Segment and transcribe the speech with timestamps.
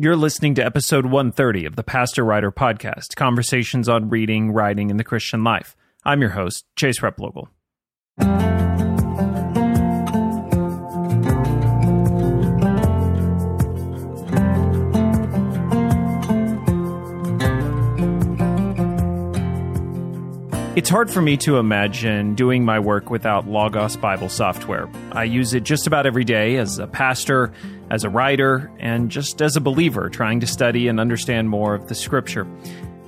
[0.00, 5.00] You're listening to episode 130 of the Pastor Writer Podcast Conversations on Reading, Writing, and
[5.00, 5.74] the Christian Life.
[6.04, 7.48] I'm your host, Chase Replogle.
[20.76, 24.88] It's hard for me to imagine doing my work without Logos Bible software.
[25.10, 27.52] I use it just about every day as a pastor,
[27.90, 31.88] as a writer, and just as a believer trying to study and understand more of
[31.88, 32.46] the scripture.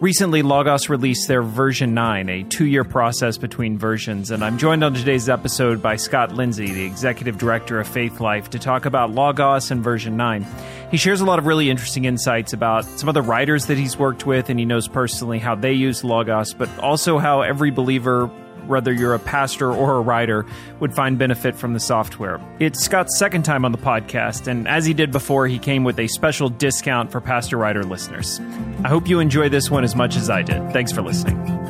[0.00, 4.82] Recently, Logos released their version 9, a two year process between versions, and I'm joined
[4.82, 9.10] on today's episode by Scott Lindsay, the executive director of Faith Life, to talk about
[9.10, 10.46] Logos and version 9.
[10.90, 13.98] He shares a lot of really interesting insights about some of the writers that he's
[13.98, 18.30] worked with, and he knows personally how they use Logos, but also how every believer
[18.70, 20.46] whether you're a pastor or a writer,
[20.78, 22.40] would find benefit from the software.
[22.58, 25.98] It's Scott's second time on the podcast, and as he did before, he came with
[25.98, 28.40] a special discount for Pastor Writer listeners.
[28.82, 30.72] I hope you enjoy this one as much as I did.
[30.72, 31.60] Thanks for listening.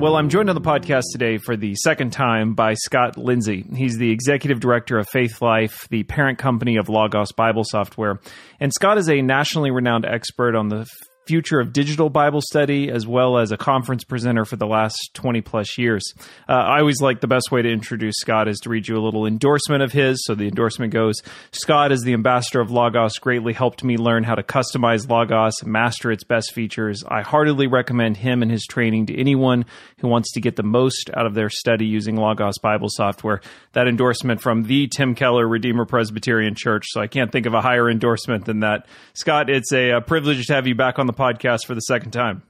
[0.00, 3.66] Well, I'm joined on the podcast today for the second time by Scott Lindsay.
[3.74, 8.20] He's the executive director of Faith Life, the parent company of Logos Bible Software.
[8.60, 10.86] And Scott is a nationally renowned expert on the
[11.28, 15.42] future of digital Bible study, as well as a conference presenter for the last 20
[15.42, 16.14] plus years.
[16.48, 19.04] Uh, I always like the best way to introduce Scott is to read you a
[19.04, 20.24] little endorsement of his.
[20.24, 21.20] So the endorsement goes
[21.52, 26.10] Scott, is the ambassador of Logos, greatly helped me learn how to customize Logos master
[26.10, 27.04] its best features.
[27.06, 29.66] I heartily recommend him and his training to anyone
[29.98, 33.42] who wants to get the most out of their study using Logos Bible software.
[33.74, 36.86] That endorsement from the Tim Keller Redeemer Presbyterian Church.
[36.88, 38.86] So I can't think of a higher endorsement than that.
[39.12, 42.12] Scott, it's a, a privilege to have you back on the podcast for the second
[42.12, 42.42] time.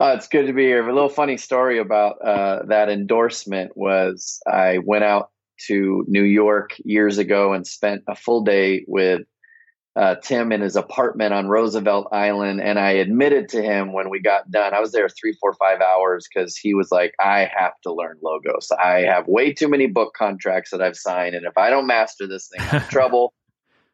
[0.00, 0.86] Uh, it's good to be here.
[0.86, 5.30] A little funny story about uh, that endorsement was I went out
[5.68, 9.22] to New York years ago and spent a full day with
[9.96, 12.60] uh, Tim in his apartment on Roosevelt Island.
[12.60, 15.80] And I admitted to him when we got done, I was there three, four, five
[15.80, 18.70] hours because he was like, I have to learn Logos.
[18.72, 21.36] I have way too many book contracts that I've signed.
[21.36, 23.32] And if I don't master this thing, I'm in trouble.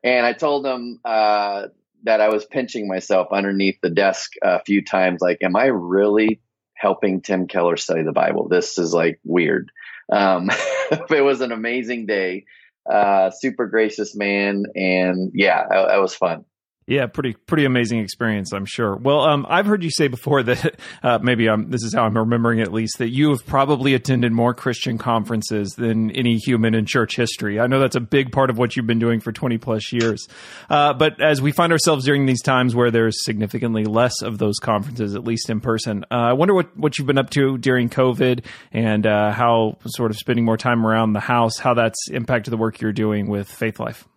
[0.03, 1.67] And I told him uh,
[2.05, 5.21] that I was pinching myself underneath the desk a few times.
[5.21, 6.41] Like, am I really
[6.75, 8.49] helping Tim Keller study the Bible?
[8.49, 9.71] This is like weird.
[10.13, 10.51] Um,
[10.91, 12.45] it was an amazing day.
[12.91, 16.45] Uh, super gracious man, and yeah, that, was fun.
[16.91, 18.97] Yeah, pretty pretty amazing experience, I'm sure.
[18.97, 20.75] Well, um, I've heard you say before that
[21.05, 24.33] uh, maybe um, this is how I'm remembering at least that you have probably attended
[24.33, 27.61] more Christian conferences than any human in church history.
[27.61, 30.27] I know that's a big part of what you've been doing for 20 plus years.
[30.69, 34.59] Uh, but as we find ourselves during these times where there's significantly less of those
[34.59, 37.89] conferences, at least in person, uh, I wonder what what you've been up to during
[37.89, 42.53] COVID and uh, how sort of spending more time around the house, how that's impacted
[42.53, 44.09] the work you're doing with Faith Life.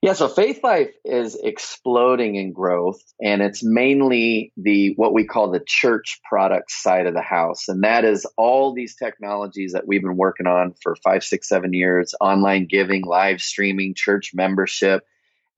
[0.00, 5.50] Yeah, so Faith Life is exploding in growth, and it's mainly the what we call
[5.50, 10.02] the church product side of the house, and that is all these technologies that we've
[10.02, 15.04] been working on for five, six, seven years: online giving, live streaming, church membership,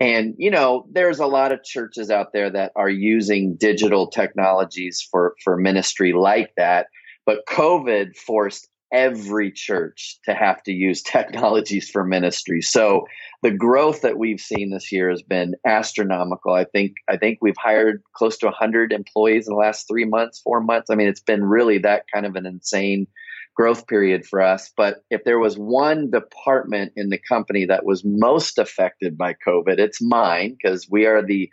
[0.01, 5.07] and you know, there's a lot of churches out there that are using digital technologies
[5.11, 6.87] for for ministry like that.
[7.27, 12.63] But COVID forced every church to have to use technologies for ministry.
[12.63, 13.07] So
[13.43, 16.53] the growth that we've seen this year has been astronomical.
[16.53, 20.41] I think I think we've hired close to 100 employees in the last 3 months,
[20.41, 20.91] 4 months.
[20.91, 23.07] I mean, it's been really that kind of an insane
[23.57, 28.05] growth period for us, but if there was one department in the company that was
[28.05, 31.51] most affected by COVID, it's mine because we are the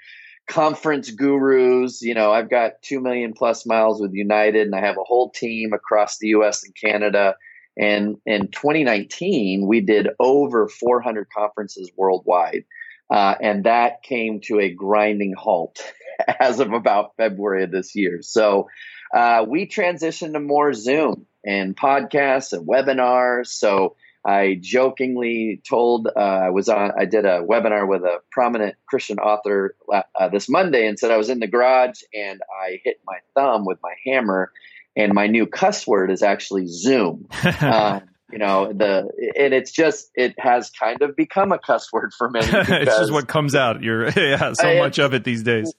[0.47, 2.01] conference gurus.
[2.01, 5.29] You know, I've got 2 million plus miles with United and I have a whole
[5.29, 7.35] team across the US and Canada.
[7.77, 12.63] And in 2019, we did over 400 conferences worldwide.
[13.09, 15.79] Uh, and that came to a grinding halt
[16.39, 18.21] as of about February of this year.
[18.21, 18.67] So
[19.13, 23.47] uh, we transitioned to more Zoom and podcasts and webinars.
[23.47, 23.95] So
[24.27, 26.91] I jokingly told uh, I was on.
[26.99, 31.17] I did a webinar with a prominent Christian author uh, this Monday and said I
[31.17, 34.51] was in the garage and I hit my thumb with my hammer,
[34.97, 37.29] and my new cuss word is actually Zoom.
[37.61, 39.09] um, you know the
[39.39, 42.47] and it's just it has kind of become a cuss word for many.
[42.51, 43.81] it's just what comes out.
[43.81, 45.73] You're yeah, so I, much of it these days.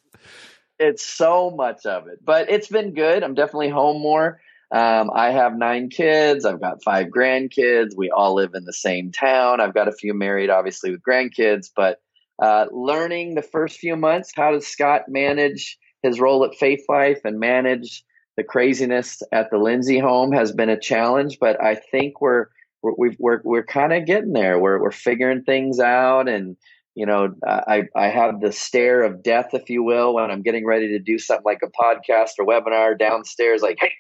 [0.79, 3.23] It's so much of it, but it's been good.
[3.23, 4.41] I'm definitely home more.
[4.70, 6.44] Um, I have nine kids.
[6.44, 7.97] I've got five grandkids.
[7.97, 9.61] We all live in the same town.
[9.61, 11.70] I've got a few married, obviously, with grandkids.
[11.75, 12.00] But
[12.43, 17.20] uh, learning the first few months, how does Scott manage his role at Faith Life
[17.25, 18.05] and manage
[18.37, 21.38] the craziness at the Lindsay home has been a challenge.
[21.41, 22.47] But I think we're
[22.82, 24.59] we're we've, we're, we're kind of getting there.
[24.59, 26.56] We're we're figuring things out, and
[26.94, 30.65] you know, I I have the stare of death, if you will, when I'm getting
[30.65, 33.61] ready to do something like a podcast or webinar downstairs.
[33.61, 33.93] Like, hey,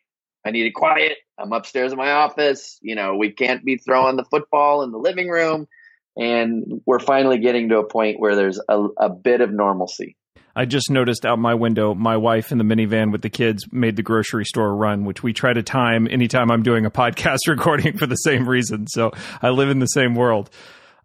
[0.44, 1.18] I need it quiet.
[1.38, 2.78] I'm upstairs in my office.
[2.82, 5.66] You know, we can't be throwing the football in the living room.
[6.16, 10.16] And we're finally getting to a point where there's a, a bit of normalcy.
[10.56, 13.94] I just noticed out my window, my wife in the minivan with the kids made
[13.94, 17.96] the grocery store run, which we try to time anytime I'm doing a podcast recording
[17.96, 18.88] for the same reason.
[18.88, 20.50] So I live in the same world.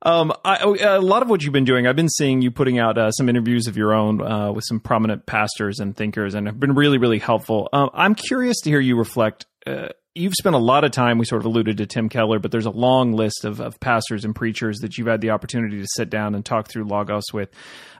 [0.04, 2.98] Um, I, a lot of what you've been doing, I've been seeing you putting out
[2.98, 6.60] uh, some interviews of your own uh, with some prominent pastors and thinkers, and have
[6.60, 7.70] been really, really helpful.
[7.72, 11.18] Uh, I'm curious to hear you reflect uh, you've spent a lot of time.
[11.18, 14.26] We sort of alluded to Tim Keller, but there's a long list of, of pastors
[14.26, 17.50] and preachers that you've had the opportunity to sit down and talk through Logos with.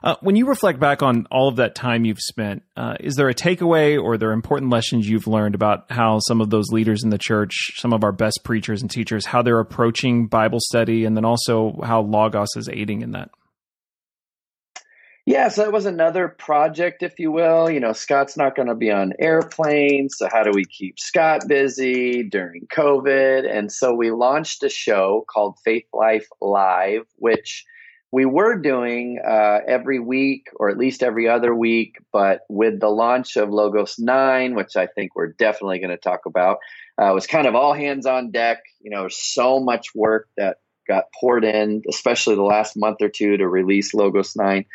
[0.02, 3.28] Uh, when you reflect back on all of that time you've spent, uh, is there
[3.28, 7.02] a takeaway or there are important lessons you've learned about how some of those leaders
[7.02, 11.04] in the church, some of our best preachers and teachers, how they're approaching Bible study,
[11.04, 13.30] and then also how Logos is aiding in that?
[15.26, 17.70] Yeah, so that was another project, if you will.
[17.70, 20.18] You know, Scott's not going to be on airplanes.
[20.18, 23.50] So, how do we keep Scott busy during COVID?
[23.50, 27.64] And so, we launched a show called Faith Life Live, which
[28.12, 31.96] we were doing uh, every week or at least every other week.
[32.12, 36.26] But with the launch of Logos 9, which I think we're definitely going to talk
[36.26, 36.58] about,
[37.00, 38.58] uh, it was kind of all hands on deck.
[38.82, 43.38] You know, so much work that got poured in, especially the last month or two
[43.38, 44.66] to release Logos 9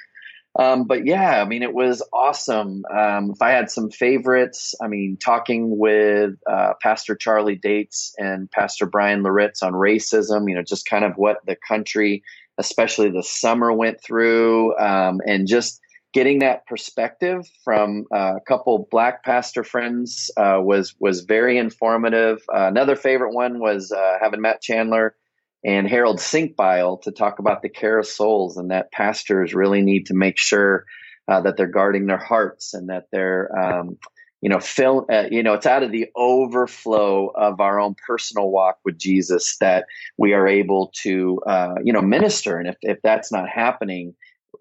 [0.57, 2.83] um, but yeah, I mean, it was awesome.
[2.93, 8.49] Um, if I had some favorites, I mean, talking with uh, Pastor Charlie Dates and
[8.51, 12.23] Pastor Bryan Loritts on racism, you know, just kind of what the country,
[12.57, 15.79] especially the summer, went through, um, and just
[16.13, 22.39] getting that perspective from uh, a couple black pastor friends uh, was was very informative.
[22.53, 25.15] Uh, another favorite one was uh, having Matt Chandler
[25.63, 30.05] and Harold Senkbeil to talk about the care of souls and that pastors really need
[30.07, 30.85] to make sure
[31.27, 33.97] uh, that they're guarding their hearts and that they're, um,
[34.41, 38.49] you know, fill, uh, you know, it's out of the overflow of our own personal
[38.49, 39.85] walk with Jesus that
[40.17, 42.57] we are able to, uh, you know, minister.
[42.57, 44.15] And if, if that's not happening,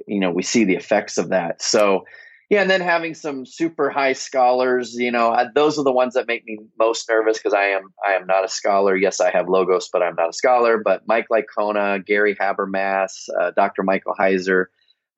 [0.06, 1.62] you know, we see the effects of that.
[1.62, 2.04] So,
[2.50, 6.26] yeah, and then having some super high scholars, you know, those are the ones that
[6.26, 8.96] make me most nervous because I am I am not a scholar.
[8.96, 10.80] Yes, I have logos, but I'm not a scholar.
[10.82, 13.82] But Mike Licona, Gary Habermas, uh, Dr.
[13.82, 14.66] Michael Heiser,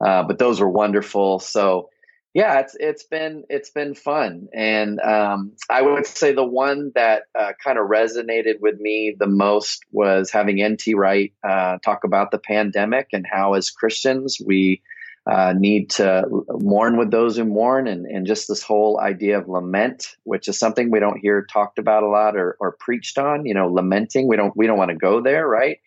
[0.04, 1.38] uh, but those were wonderful.
[1.38, 1.90] So
[2.34, 7.22] yeah, it's it's been it's been fun, and um, I would say the one that
[7.38, 12.32] uh, kind of resonated with me the most was having NT Wright uh, talk about
[12.32, 14.82] the pandemic and how as Christians we
[15.26, 19.48] uh, need to mourn with those who mourn and, and just this whole idea of
[19.48, 23.44] lament which is something we don't hear talked about a lot or, or preached on
[23.44, 24.28] you know lamenting.
[24.28, 25.78] We don't we don't want to go there right?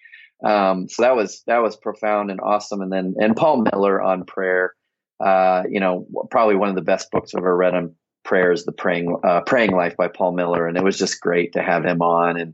[0.44, 2.82] Um, so that was that was profound and awesome.
[2.82, 4.74] And then and paul miller on prayer
[5.24, 8.66] uh, you know probably one of the best books i've ever read on prayer is
[8.66, 10.68] the praying uh, praying life by paul miller.
[10.68, 12.40] And it was just great to have him on.
[12.40, 12.54] And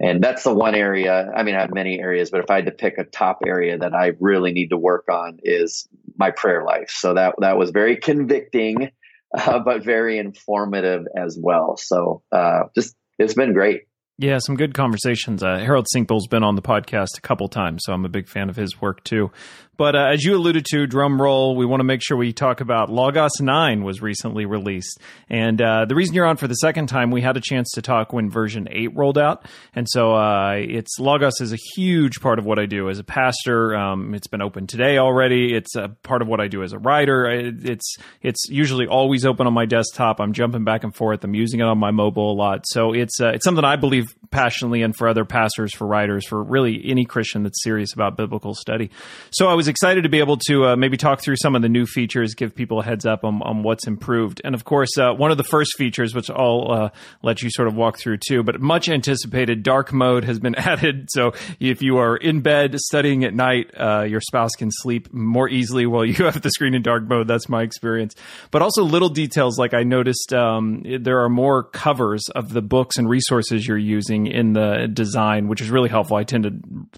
[0.00, 2.66] and that's the one area i mean i have many areas but if i had
[2.66, 5.88] to pick a top area that i really need to work on is
[6.18, 6.90] my prayer life.
[6.90, 8.90] So that that was very convicting
[9.38, 11.76] uh, but very informative as well.
[11.76, 13.82] So uh, just it's been great
[14.18, 15.42] yeah, some good conversations.
[15.42, 18.48] Uh, Harold Senkbeil's been on the podcast a couple times, so I'm a big fan
[18.48, 19.30] of his work too.
[19.76, 22.62] But uh, as you alluded to, drum roll, we want to make sure we talk
[22.62, 24.98] about Logos 9 was recently released.
[25.28, 27.82] And uh, the reason you're on for the second time, we had a chance to
[27.82, 29.44] talk when version 8 rolled out.
[29.74, 33.04] And so uh, it's Logos is a huge part of what I do as a
[33.04, 33.76] pastor.
[33.76, 35.54] Um, it's been open today already.
[35.54, 37.26] It's a part of what I do as a writer.
[37.26, 40.20] It's it's usually always open on my desktop.
[40.20, 41.22] I'm jumping back and forth.
[41.22, 42.64] I'm using it on my mobile a lot.
[42.66, 46.42] So it's uh, it's something I believe passionately and for other pastors, for writers, for
[46.42, 48.90] really any Christian that's serious about biblical study.
[49.30, 51.68] So I was excited to be able to uh, maybe talk through some of the
[51.68, 54.40] new features, give people a heads up on, on what's improved.
[54.44, 56.88] And of course, uh, one of the first features, which I'll uh,
[57.22, 61.08] let you sort of walk through too, but much anticipated dark mode has been added.
[61.10, 65.48] So if you are in bed studying at night, uh, your spouse can sleep more
[65.48, 67.28] easily while you have the screen in dark mode.
[67.28, 68.14] That's my experience.
[68.50, 72.96] But also little details like I noticed um, there are more covers of the books
[72.98, 73.95] and resources you're using
[74.26, 76.16] in the design, which is really helpful.
[76.16, 76.52] I tend to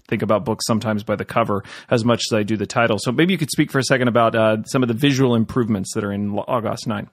[0.07, 2.97] think about books sometimes by the cover as much as I do the title.
[2.99, 5.93] So maybe you could speak for a second about uh, some of the visual improvements
[5.93, 7.09] that are in Logos 9.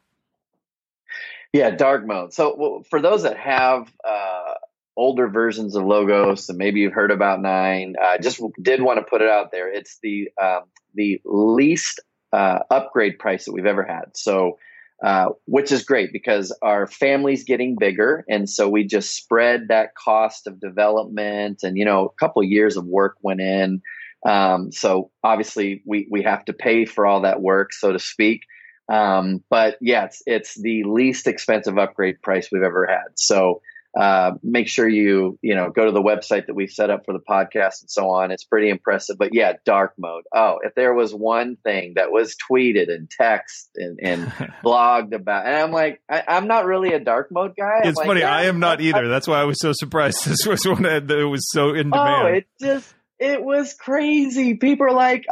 [1.53, 2.33] Yeah, dark mode.
[2.35, 4.55] So well, for those that have uh,
[4.97, 8.99] older versions of Logos, and maybe you've heard about Nine, I uh, just did want
[8.99, 9.73] to put it out there.
[9.73, 10.63] It's the um,
[10.95, 12.01] the least
[12.33, 14.17] uh, upgrade price that we've ever had.
[14.17, 14.59] So
[15.05, 19.95] uh, which is great because our family's getting bigger, and so we just spread that
[19.95, 23.83] cost of development, and you know, a couple years of work went in.
[24.27, 28.43] Um, so obviously, we we have to pay for all that work, so to speak.
[28.89, 33.17] Um, but yeah, it's it's the least expensive upgrade price we've ever had.
[33.17, 33.61] So
[33.97, 37.15] uh, make sure you you know go to the website that we set up for
[37.15, 38.31] the podcast and so on.
[38.31, 39.17] It's pretty impressive.
[39.19, 40.25] But yeah, dark mode.
[40.35, 44.27] Oh, if there was one thing that was tweeted and text and, and
[44.65, 47.81] blogged about, and I'm like, I, am not really a dark mode guy.
[47.85, 48.21] It's like, funny.
[48.21, 49.09] yeah, I am not either.
[49.09, 50.27] That's why I was so surprised.
[50.37, 52.27] This was one that it was so in oh, demand.
[52.27, 54.55] Oh, it just it was crazy.
[54.55, 55.25] People are like.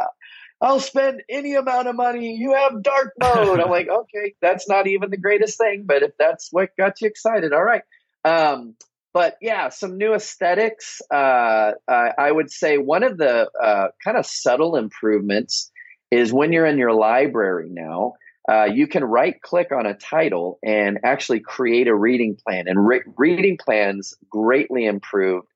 [0.61, 2.37] I'll spend any amount of money.
[2.37, 3.61] You have dark mode.
[3.61, 7.09] I'm like, okay, that's not even the greatest thing, but if that's what got you
[7.09, 7.83] excited, all right.
[8.25, 8.77] Um,
[9.13, 11.01] but yeah, some new aesthetics.
[11.09, 15.71] Uh, I would say one of the uh, kind of subtle improvements
[16.11, 18.15] is when you're in your library now,
[18.51, 22.65] uh, you can right click on a title and actually create a reading plan.
[22.69, 25.47] And re- reading plans greatly improved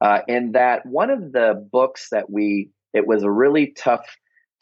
[0.00, 4.06] uh, in that one of the books that we, it was really tough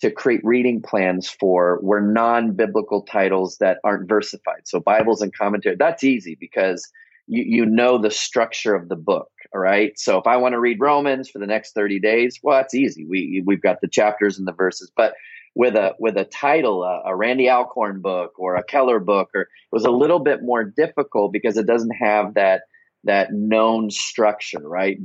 [0.00, 4.62] to create reading plans for were non biblical titles that aren't versified.
[4.64, 6.90] So Bibles and commentary, that's easy because
[7.26, 9.28] you, you know the structure of the book.
[9.54, 9.98] All right.
[9.98, 13.06] So if I want to read Romans for the next 30 days, well, that's easy.
[13.06, 15.14] We, we've got the chapters and the verses, but
[15.54, 19.42] with a, with a title, a, a Randy Alcorn book or a Keller book, or
[19.42, 22.62] it was a little bit more difficult because it doesn't have that,
[23.04, 24.98] that known structure, right?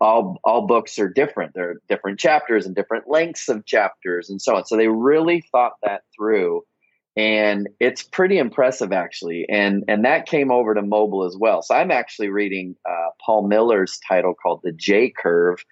[0.00, 1.52] All, all books are different.
[1.54, 4.64] There are different chapters and different lengths of chapters and so on.
[4.64, 6.62] So they really thought that through
[7.16, 9.46] and it's pretty impressive actually.
[9.48, 11.62] And and that came over to mobile as well.
[11.62, 15.64] So i'm actually reading uh, paul miller's title called the j curve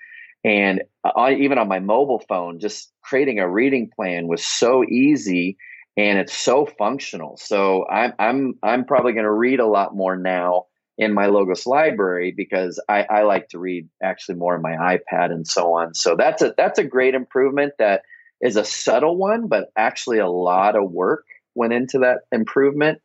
[0.44, 5.56] and uh, even on my mobile phone just creating a reading plan was so easy
[5.96, 7.36] and it's so functional.
[7.36, 10.66] So i'm i'm i'm probably going to read a lot more now
[10.96, 15.30] in my logos library because I, I like to read actually more on my ipad
[15.30, 15.94] and so on.
[15.94, 18.02] So that's a that's a great improvement that
[18.40, 23.00] is a subtle one, but actually a lot of work went into that improvement.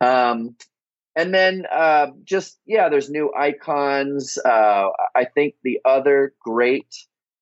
[0.00, 0.56] Um,
[1.14, 4.38] and then uh, just yeah, there's new icons.
[4.44, 6.94] Uh, I think the other great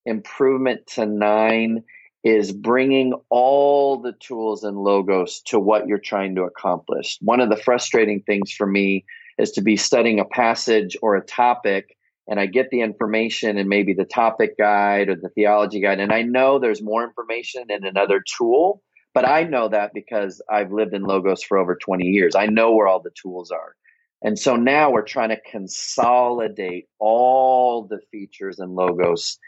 [0.05, 1.85] improvement to nine
[2.23, 7.19] is bringing all the tools and logos to what you're trying to accomplish.
[7.23, 9.05] One of the frustrating things for me
[9.39, 11.97] is to be studying a passage or a topic
[12.31, 16.13] and I get the information and maybe the topic guide or the theology guide, and
[16.13, 18.83] I know there's more information in another tool,
[19.13, 22.35] but I know that because I've lived in Logos for over 20 years.
[22.35, 23.75] I know where all the tools are.
[24.23, 29.39] And so now we're trying to consolidate all the features and logos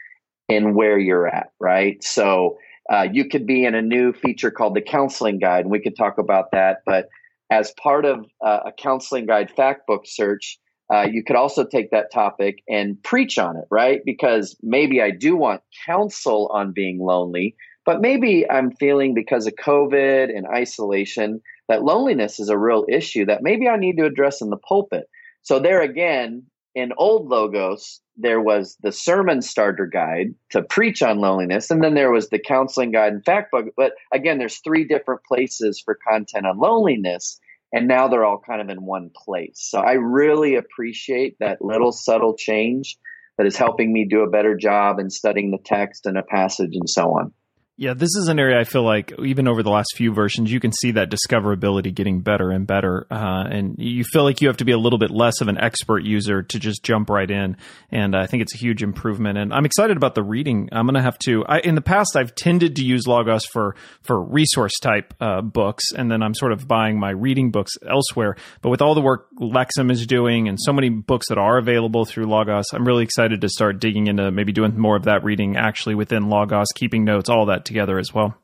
[0.49, 2.03] in where you're at, right?
[2.03, 2.57] So
[2.91, 5.95] uh, you could be in a new feature called the counseling guide, and we could
[5.95, 6.79] talk about that.
[6.85, 7.07] But
[7.49, 10.57] as part of uh, a counseling guide fact book search,
[10.91, 14.01] uh, you could also take that topic and preach on it, right?
[14.05, 19.53] Because maybe I do want counsel on being lonely, but maybe I'm feeling because of
[19.55, 24.41] COVID and isolation that loneliness is a real issue that maybe I need to address
[24.41, 25.09] in the pulpit.
[25.41, 26.43] So, there again,
[26.75, 31.93] in old logos, there was the sermon starter guide to preach on loneliness, and then
[31.93, 33.65] there was the counseling guide and fact book.
[33.75, 37.39] But again, there's three different places for content on loneliness
[37.73, 39.55] and now they're all kind of in one place.
[39.55, 42.97] So I really appreciate that little subtle change
[43.37, 46.75] that is helping me do a better job in studying the text and a passage
[46.75, 47.33] and so on.
[47.75, 50.59] Yeah, this is an area I feel like even over the last few versions, you
[50.59, 53.07] can see that discoverability getting better and better.
[53.09, 55.57] Uh, and you feel like you have to be a little bit less of an
[55.57, 57.57] expert user to just jump right in.
[57.89, 59.39] And I think it's a huge improvement.
[59.39, 60.69] And I'm excited about the reading.
[60.71, 63.75] I'm going to have to, I, in the past, I've tended to use Logos for,
[64.03, 65.85] for resource type uh, books.
[65.97, 68.35] And then I'm sort of buying my reading books elsewhere.
[68.61, 72.05] But with all the work Lexham is doing and so many books that are available
[72.05, 75.57] through Logos, I'm really excited to start digging into maybe doing more of that reading
[75.57, 78.35] actually within Logos, keeping notes, all that together as well.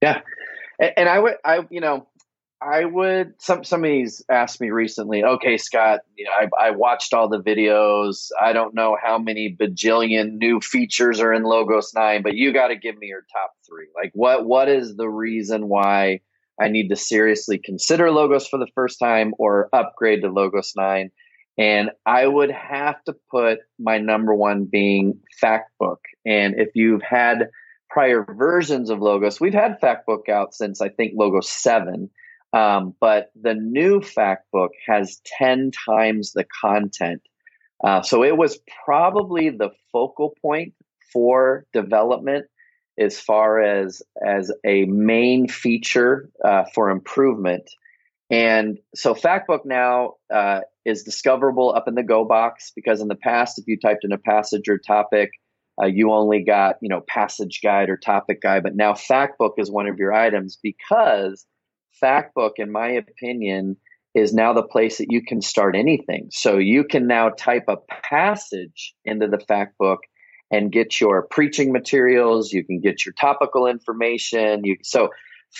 [0.00, 0.20] Yeah,
[0.78, 2.06] and I would, I you know,
[2.60, 3.34] I would.
[3.38, 5.22] Some somebody's asked me recently.
[5.22, 8.28] Okay, Scott, you know, I, I watched all the videos.
[8.40, 12.68] I don't know how many bajillion new features are in Logos Nine, but you got
[12.68, 13.88] to give me your top three.
[13.94, 16.20] Like, what what is the reason why
[16.60, 21.10] I need to seriously consider Logos for the first time or upgrade to Logos Nine?
[21.56, 25.98] And I would have to put my number one being Factbook.
[26.26, 27.50] And if you've had
[27.94, 29.40] prior versions of Logos.
[29.40, 32.10] We've had Factbook out since I think Logos 7,
[32.52, 37.22] um, but the new Factbook has 10 times the content.
[37.84, 40.74] Uh, so it was probably the focal point
[41.12, 42.46] for development.
[42.98, 47.68] as far as as a main feature uh, for improvement.
[48.30, 53.14] And so Factbook now uh, is discoverable up in the Go box because in the
[53.14, 55.30] past, if you typed in a passage or topic,
[55.82, 58.62] uh, you only got you know passage guide or topic guide.
[58.62, 61.44] But now Factbook is one of your items because
[62.02, 63.76] Factbook, in my opinion,
[64.14, 66.28] is now the place that you can start anything.
[66.30, 67.76] So you can now type a
[68.08, 69.98] passage into the Factbook
[70.50, 72.52] and get your preaching materials.
[72.52, 74.60] You can get your topical information.
[74.64, 75.08] You so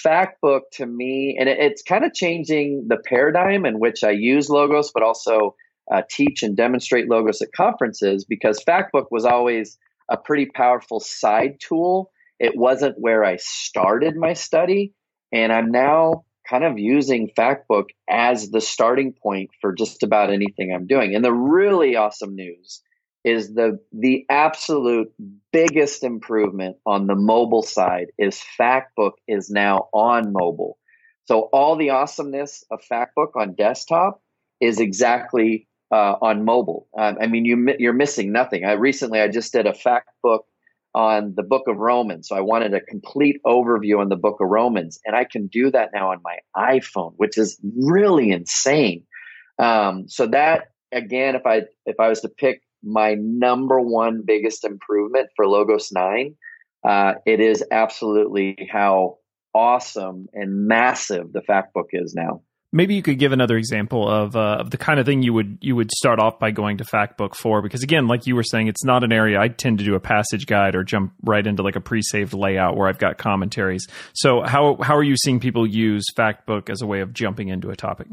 [0.05, 4.49] Factbook to me, and it, it's kind of changing the paradigm in which I use
[4.49, 5.55] logos, but also
[5.93, 11.59] uh, teach and demonstrate logos at conferences because Factbook was always a pretty powerful side
[11.61, 12.11] tool.
[12.39, 14.93] It wasn't where I started my study,
[15.33, 20.73] and I'm now kind of using Factbook as the starting point for just about anything
[20.75, 21.15] I'm doing.
[21.15, 22.83] And the really awesome news
[23.25, 25.13] is the the absolute
[25.53, 30.79] biggest improvement on the mobile side is Factbook is now on mobile.
[31.25, 34.21] So all the awesomeness of Factbook on desktop
[34.61, 36.87] is exactly uh, on mobile.
[36.99, 38.65] Um, I mean, you you're missing nothing.
[38.65, 40.41] I recently I just did a Factbook
[40.95, 42.29] on the book of Romans.
[42.29, 45.71] So I wanted a complete overview on the book of Romans, and I can do
[45.71, 49.05] that now on my iPhone, which is really insane.
[49.59, 54.65] Um, so that again, if I if I was to pick my number one biggest
[54.65, 56.37] improvement for Logos Nine,
[56.87, 59.19] uh, it is absolutely how
[59.55, 62.43] awesome and massive the fact book is now.
[62.73, 65.59] Maybe you could give another example of uh, of the kind of thing you would
[65.61, 68.67] you would start off by going to Factbook for, because again, like you were saying,
[68.67, 71.63] it's not an area I tend to do a passage guide or jump right into
[71.63, 73.87] like a pre-saved layout where I've got commentaries.
[74.13, 77.71] So how how are you seeing people use Factbook as a way of jumping into
[77.71, 78.09] a topic?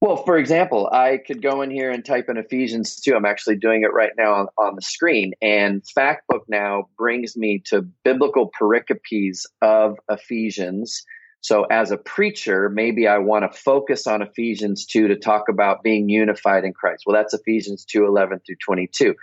[0.00, 3.14] Well, for example, I could go in here and type in Ephesians 2.
[3.14, 5.32] I'm actually doing it right now on, on the screen.
[5.40, 11.02] And Factbook now brings me to biblical pericopes of Ephesians
[11.46, 15.84] so as a preacher, maybe I want to focus on Ephesians 2 to talk about
[15.84, 17.04] being unified in Christ.
[17.06, 19.14] Well, that's Ephesians 2 11 through 22.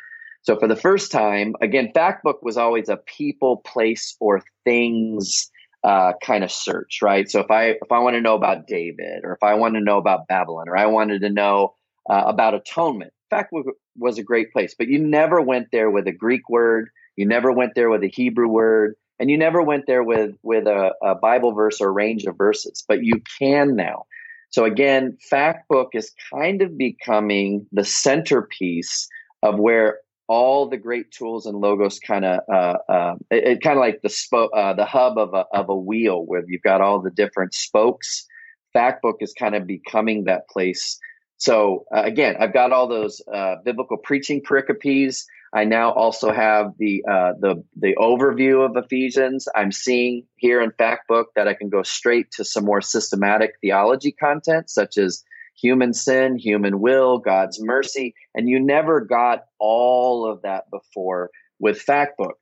[0.43, 5.51] So for the first time, again, Factbook was always a people, place, or things
[5.83, 7.29] uh, kind of search, right?
[7.29, 9.81] So if I if I want to know about David, or if I want to
[9.81, 11.75] know about Babylon, or I wanted to know
[12.09, 13.65] uh, about atonement, Factbook
[13.97, 14.75] was a great place.
[14.77, 16.89] But you never went there with a Greek word.
[17.15, 20.67] You never went there with a Hebrew word and you never went there with with
[20.67, 24.05] a, a Bible verse or range of verses, but you can now.
[24.49, 29.07] So again, Factbook is kind of becoming the centerpiece
[29.41, 29.99] of where
[30.33, 34.01] all the great tools and logos kind of uh, uh, it, it kind of like
[34.01, 37.11] the spo- uh, the hub of a of a wheel where you've got all the
[37.11, 38.25] different spokes.
[38.75, 40.99] Factbook is kind of becoming that place.
[41.37, 45.23] So uh, again, I've got all those uh, biblical preaching pericopes.
[45.53, 49.47] I now also have the uh, the the overview of Ephesians.
[49.55, 54.13] I'm seeing here in Factbook that I can go straight to some more systematic theology
[54.13, 55.23] content, such as
[55.59, 61.85] human sin, human will, God's mercy, and you never got all of that before with
[61.85, 62.35] Factbook.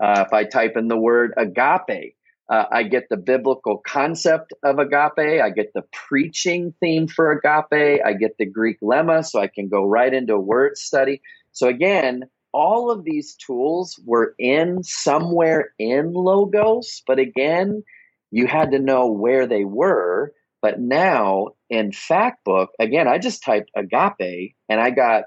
[0.00, 2.14] Uh, if I type in the word agape,
[2.48, 5.42] uh, I get the biblical concept of agape.
[5.42, 8.00] I get the preaching theme for agape.
[8.04, 11.20] I get the Greek lemma, so I can go right into word study.
[11.52, 17.82] So again, all of these tools were in somewhere in logos, but again,
[18.30, 20.32] you had to know where they were.
[20.60, 25.24] But now in Factbook, again, I just typed agape and I got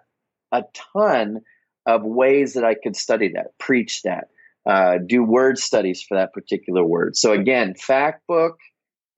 [0.52, 0.64] a
[0.94, 1.42] ton
[1.86, 4.28] of ways that I could study that, preach that,
[4.66, 7.16] uh, do word studies for that particular word.
[7.16, 8.56] So again, Factbook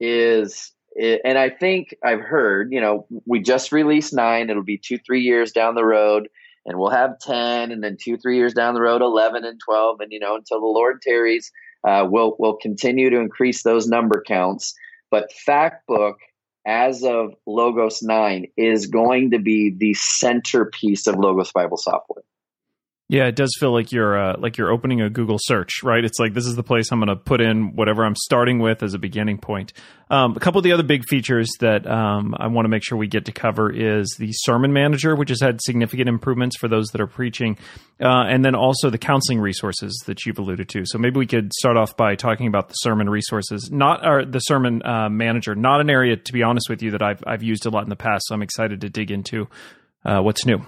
[0.00, 4.48] is, and I think I've heard, you know, we just released nine.
[4.48, 6.28] It'll be two, three years down the road
[6.66, 10.00] and we'll have 10 and then two three years down the road 11 and 12
[10.00, 11.52] and you know until the lord tarries
[11.86, 14.74] uh, we'll we'll continue to increase those number counts
[15.14, 16.14] but factbook
[16.66, 22.24] as of logos 9 is going to be the centerpiece of logos bible software
[23.08, 26.02] yeah, it does feel like you're uh, like you're opening a Google search, right?
[26.02, 28.82] It's like this is the place I'm going to put in whatever I'm starting with
[28.82, 29.74] as a beginning point.
[30.08, 32.96] Um, a couple of the other big features that um, I want to make sure
[32.96, 36.86] we get to cover is the Sermon Manager, which has had significant improvements for those
[36.88, 37.58] that are preaching,
[38.00, 40.84] uh, and then also the counseling resources that you've alluded to.
[40.86, 44.82] So maybe we could start off by talking about the Sermon resources, not the Sermon
[44.82, 47.70] uh, Manager, not an area to be honest with you that I've I've used a
[47.70, 48.24] lot in the past.
[48.28, 49.46] So I'm excited to dig into
[50.06, 50.64] uh, what's new.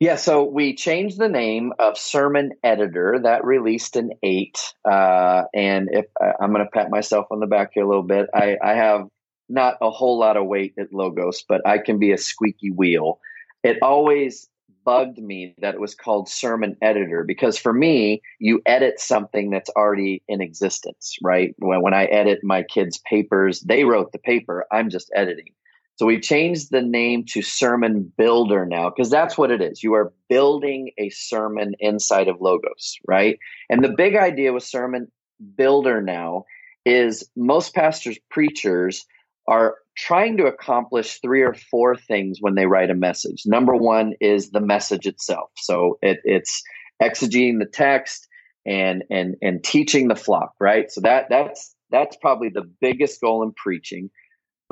[0.00, 3.20] Yeah, so we changed the name of Sermon Editor.
[3.22, 4.58] That released in eight.
[4.88, 6.06] Uh, and if
[6.40, 9.08] I'm going to pat myself on the back here a little bit, I, I have
[9.48, 13.18] not a whole lot of weight at Logos, but I can be a squeaky wheel.
[13.62, 14.48] It always
[14.84, 19.70] bugged me that it was called Sermon Editor because for me, you edit something that's
[19.70, 21.54] already in existence, right?
[21.58, 25.52] When, when I edit my kids' papers, they wrote the paper, I'm just editing.
[25.96, 29.82] So we've changed the name to Sermon Builder now because that's what it is.
[29.82, 33.38] You are building a sermon inside of Logos, right?
[33.68, 35.12] And the big idea with Sermon
[35.56, 36.44] Builder now
[36.84, 39.04] is most pastors, preachers
[39.46, 43.42] are trying to accomplish three or four things when they write a message.
[43.44, 45.50] Number one is the message itself.
[45.56, 46.62] So it, it's
[47.02, 48.28] exegeting the text
[48.64, 50.90] and and and teaching the flock, right?
[50.90, 54.10] So that that's that's probably the biggest goal in preaching.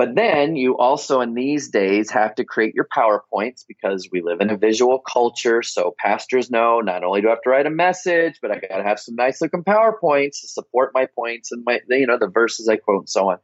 [0.00, 4.40] But then you also in these days have to create your PowerPoints because we live
[4.40, 5.62] in a visual culture.
[5.62, 8.78] So pastors know not only do I have to write a message, but I got
[8.78, 12.28] to have some nice looking PowerPoints to support my points and my you know the
[12.28, 13.40] verses I quote and so on.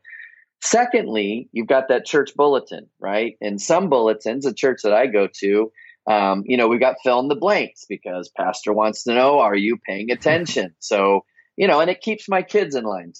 [0.62, 3.37] Secondly, you've got that church bulletin, right?
[3.42, 5.71] And some bulletins, a church that I go to,
[6.07, 9.55] um, you know, we've got fill in the blanks because pastor wants to know, are
[9.55, 10.75] you paying attention?
[10.79, 11.27] So,
[11.59, 13.12] you know, and it keeps my kids in line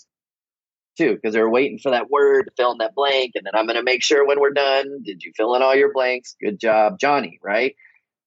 [0.97, 3.33] too because they're waiting for that word to fill in that blank.
[3.35, 5.75] And then I'm going to make sure when we're done, did you fill in all
[5.75, 6.37] your blanks?
[6.41, 7.75] Good job, Johnny, right?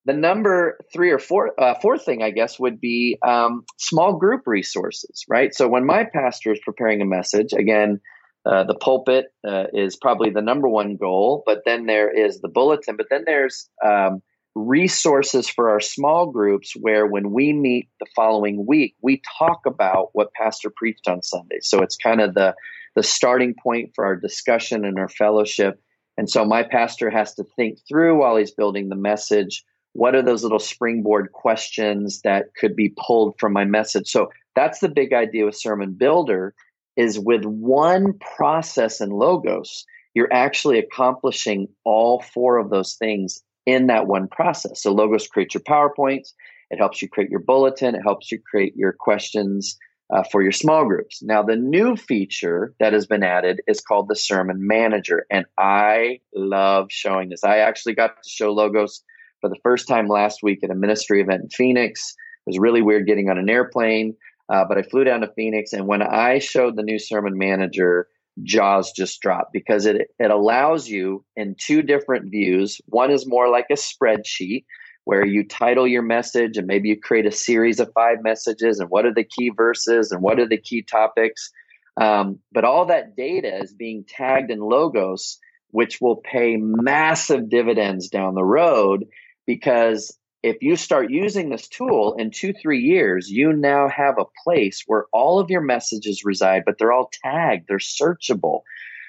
[0.05, 4.41] The number three or four, uh, fourth thing, I guess, would be um, small group
[4.47, 5.53] resources, right?
[5.53, 7.99] So when my pastor is preparing a message, again,
[8.45, 12.47] uh, the pulpit uh, is probably the number one goal, but then there is the
[12.47, 14.21] bulletin, but then there's um,
[14.67, 20.10] resources for our small groups where when we meet the following week, we talk about
[20.13, 21.60] what Pastor preached on Sunday.
[21.62, 22.56] So it's kind of the
[22.95, 25.80] the starting point for our discussion and our fellowship.
[26.17, 30.22] And so my pastor has to think through while he's building the message what are
[30.22, 34.10] those little springboard questions that could be pulled from my message.
[34.10, 36.54] So that's the big idea with Sermon Builder
[36.95, 43.88] is with one process and logos, you're actually accomplishing all four of those things in
[43.88, 44.82] that one process.
[44.82, 46.34] So logos creates your PowerPoints.
[46.72, 47.95] It helps you create your bulletin.
[47.95, 49.78] It helps you create your questions
[50.12, 51.22] uh, for your small groups.
[51.22, 55.26] Now, the new feature that has been added is called the Sermon Manager.
[55.30, 57.43] And I love showing this.
[57.43, 59.04] I actually got to show logos
[59.41, 62.15] for the first time last week at a ministry event in Phoenix.
[62.45, 64.15] It was really weird getting on an airplane.
[64.50, 68.08] Uh, but I flew down to Phoenix, and when I showed the new sermon manager,
[68.44, 72.80] jaws just drop because it it allows you in two different views.
[72.86, 74.65] One is more like a spreadsheet
[75.06, 78.89] where you title your message and maybe you create a series of five messages and
[78.89, 81.52] what are the key verses and what are the key topics.
[82.00, 85.39] Um, but all that data is being tagged in logos,
[85.72, 89.06] which will pay massive dividends down the road
[89.48, 94.25] because if you start using this tool in two, three years, you now have a
[94.43, 98.62] place where all of your messages reside, but they're all tagged, they're searchable.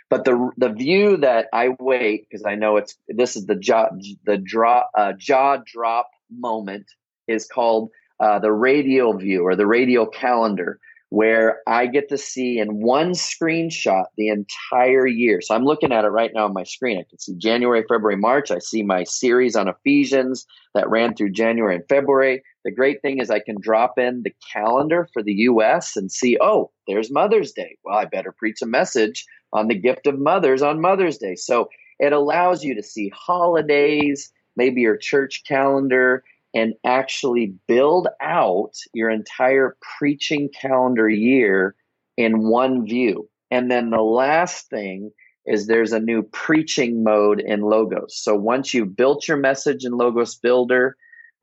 [0.09, 3.91] But the the view that I wait because I know it's this is the jaw
[4.25, 6.87] the draw uh, jaw drop moment
[7.29, 12.59] is called uh, the radial view or the radial calendar where I get to see
[12.59, 15.41] in one screenshot the entire year.
[15.41, 16.99] So I'm looking at it right now on my screen.
[16.99, 18.53] I can see January, February, March.
[18.53, 22.43] I see my series on Ephesians that ran through January and February.
[22.65, 26.39] The great thing is I can drop in the calendar for the US and see,
[26.41, 27.77] oh, there's Mother's Day.
[27.85, 31.35] Well, I better preach a message on the gift of mothers on Mother's Day.
[31.35, 36.23] So it allows you to see holidays, maybe your church calendar,
[36.55, 41.75] and actually build out your entire preaching calendar year
[42.17, 43.29] in one view.
[43.51, 45.11] And then the last thing
[45.47, 48.17] is there's a new preaching mode in Logos.
[48.17, 50.97] So once you've built your message in Logos Builder,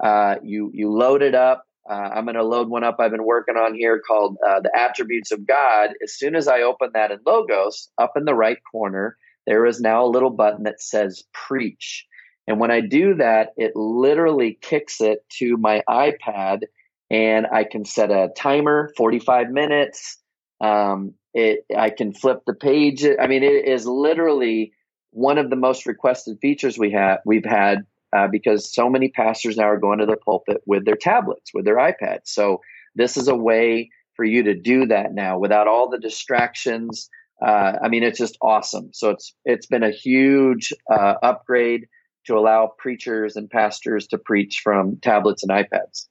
[0.04, 1.64] uh, you you load it up.
[1.90, 4.72] Uh, I'm going to load one up I've been working on here called uh, the
[4.78, 5.92] Attributes of God.
[6.04, 9.80] As soon as I open that in Logos, up in the right corner, there is
[9.80, 12.06] now a little button that says Preach.
[12.48, 16.62] And when I do that, it literally kicks it to my iPad
[17.10, 20.18] and I can set a timer, 45 minutes.
[20.62, 23.06] Um, it, I can flip the page.
[23.06, 24.74] I mean, it is literally
[25.12, 29.58] one of the most requested features we have, we've had uh, because so many pastors
[29.58, 32.26] now are going to the pulpit with their tablets, with their iPads.
[32.26, 32.62] So
[32.96, 37.10] this is a way for you to do that now without all the distractions.
[37.46, 38.90] Uh, I mean, it's just awesome.
[38.94, 41.88] So it's it's been a huge uh, upgrade
[42.28, 46.08] to allow preachers and pastors to preach from tablets and iPads.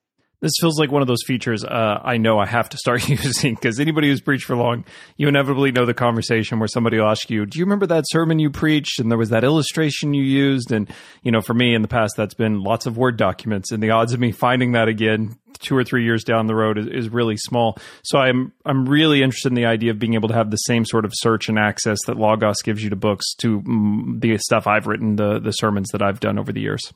[0.47, 3.57] This feels like one of those features uh, I know I have to start using
[3.57, 4.85] because anybody who's preached for long,
[5.17, 8.39] you inevitably know the conversation where somebody will ask you, "Do you remember that sermon
[8.39, 10.89] you preached?" And there was that illustration you used, and
[11.25, 13.91] you know, for me in the past, that's been lots of Word documents, and the
[13.91, 17.09] odds of me finding that again two or three years down the road is, is
[17.09, 17.77] really small.
[18.05, 20.85] So I'm I'm really interested in the idea of being able to have the same
[20.85, 24.69] sort of search and access that Logos gives you to books to mm, the stuff
[24.69, 26.93] I've written, the the sermons that I've done over the years.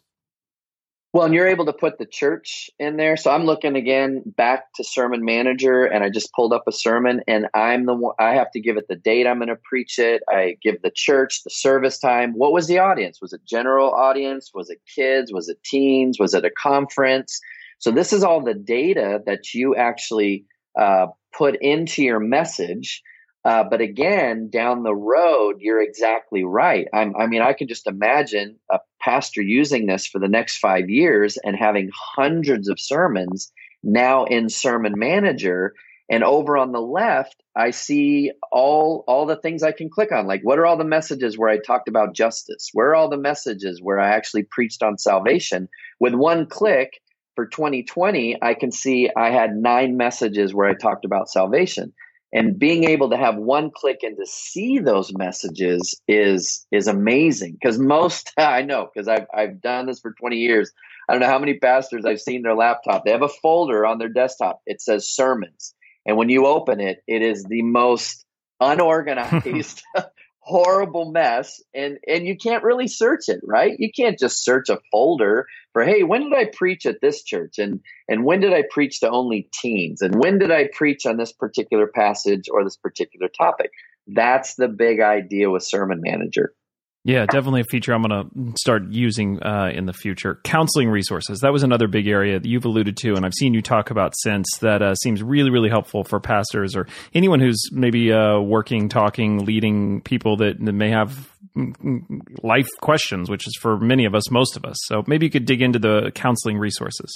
[1.12, 3.16] Well, and you're able to put the church in there.
[3.16, 7.20] So I'm looking again back to Sermon Manager, and I just pulled up a sermon,
[7.27, 8.14] and I'm the one.
[8.20, 10.23] I have to give it the date I'm going to preach it.
[10.29, 12.35] I give the church the service time.
[12.35, 13.18] What was the audience?
[13.20, 14.53] Was it general audience?
[14.55, 15.33] Was it kids?
[15.33, 16.18] Was it teens?
[16.20, 17.40] Was it a conference?
[17.81, 20.44] So this is all the data that you actually
[20.79, 23.03] uh, put into your message
[23.44, 26.87] uh, but again, down the road, you're exactly right.
[26.92, 30.90] I'm, i mean, I can just imagine a pastor using this for the next five
[30.90, 33.50] years and having hundreds of sermons
[33.83, 35.74] now in Sermon Manager.
[36.11, 40.26] And over on the left, I see all all the things I can click on.
[40.26, 42.70] Like, what are all the messages where I talked about justice?
[42.74, 45.68] Where are all the messages where I actually preached on salvation?
[45.98, 47.00] With one click
[47.37, 51.94] for 2020, I can see I had nine messages where I talked about salvation
[52.33, 57.53] and being able to have one click and to see those messages is is amazing.
[57.61, 60.71] Because most i know because I've, I've done this for 20 years.
[61.09, 63.05] I don't know how many pastors i've seen their laptop.
[63.05, 64.61] They have a folder on their desktop.
[64.66, 65.75] It says sermons.
[66.07, 68.25] And when you open it it is the most
[68.61, 69.83] unorganized
[70.42, 73.76] horrible mess and and you can't really search it right?
[73.79, 77.59] You can't just search a folder for hey when did i preach at this church?
[77.59, 80.00] And and when did i preach to only teens?
[80.00, 83.70] And when did i preach on this particular passage or this particular topic?
[84.07, 86.55] That's the big idea with sermon manager
[87.03, 90.39] yeah, definitely a feature I'm going to start using uh, in the future.
[90.45, 91.41] Counseling resources.
[91.41, 94.13] That was another big area that you've alluded to, and I've seen you talk about
[94.19, 98.91] since that uh, seems really, really helpful for pastors or anyone who's maybe uh, working,
[98.91, 104.05] talking, leading people that, that may have mm, mm, life questions, which is for many
[104.05, 104.77] of us, most of us.
[104.83, 107.11] So maybe you could dig into the counseling resources.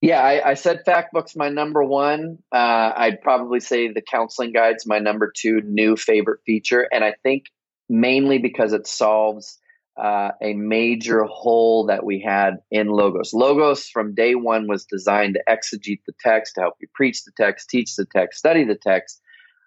[0.00, 2.38] Yeah, I, I said Factbook's my number one.
[2.52, 6.88] Uh, I'd probably say the counseling guide's my number two new favorite feature.
[6.90, 7.44] And I think
[7.90, 9.58] mainly because it solves
[10.00, 13.34] uh, a major hole that we had in Logos.
[13.34, 17.32] Logos from day one was designed to exegete the text, to help you preach the
[17.36, 19.20] text, teach the text, study the text.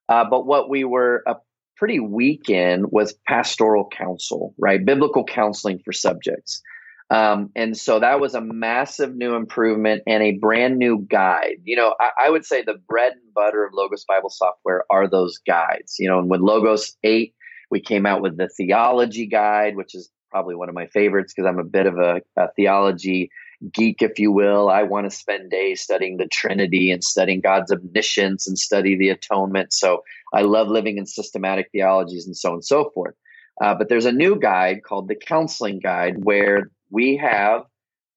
[0.09, 1.35] Uh, but what we were a
[1.75, 4.83] pretty weak in was pastoral counsel, right?
[4.83, 6.61] Biblical counseling for subjects.
[7.09, 11.57] Um, and so that was a massive new improvement and a brand new guide.
[11.63, 15.07] You know, I, I, would say the bread and butter of Logos Bible software are
[15.07, 15.97] those guides.
[15.99, 17.35] You know, and when Logos 8
[17.73, 21.49] we came out with the theology guide, which is probably one of my favorites because
[21.49, 23.31] I'm a bit of a, a theology
[23.73, 24.69] geek, if you will.
[24.69, 29.09] I want to spend days studying the Trinity and studying God's omniscience and study the
[29.09, 29.73] atonement.
[29.73, 33.15] So I love living in systematic theologies and so on and so forth.
[33.59, 37.63] Uh, but there's a new guide called the Counseling Guide where we have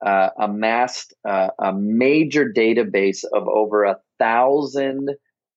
[0.04, 5.08] uh, amassed uh, a major database of over a thousand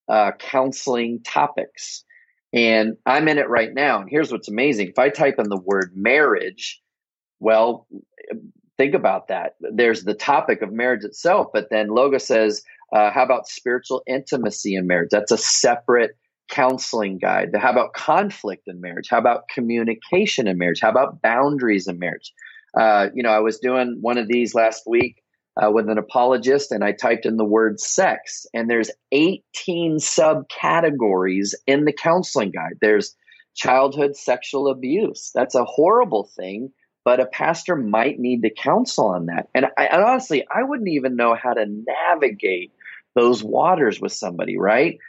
[0.08, 2.06] uh, counseling topics.
[2.54, 4.02] And I'm in it right now.
[4.02, 4.90] And here's what's amazing.
[4.90, 6.82] If I type in the word marriage,
[7.40, 7.88] well,
[8.78, 9.56] think about that.
[9.60, 14.76] There's the topic of marriage itself, but then Logos says, uh, how about spiritual intimacy
[14.76, 15.10] in marriage?
[15.12, 16.18] That's a separate
[16.50, 17.50] counseling guide.
[17.56, 19.08] How about conflict in marriage?
[19.10, 20.80] How about communication in marriage?
[20.82, 22.34] How about boundaries in marriage?
[22.76, 25.19] Uh, you know, I was doing one of these last week
[25.62, 31.54] uh, with an apologist and I typed in the word sex, and there's 18 subcategories
[31.68, 32.78] in the counseling guide.
[32.82, 33.16] There's
[33.56, 35.32] childhood sexual abuse.
[35.34, 36.72] That's a horrible thing,
[37.04, 39.50] but a pastor might need to counsel on that.
[39.54, 42.72] And, I, and honestly, I wouldn't even know how to navigate
[43.16, 45.00] those waters with somebody, right?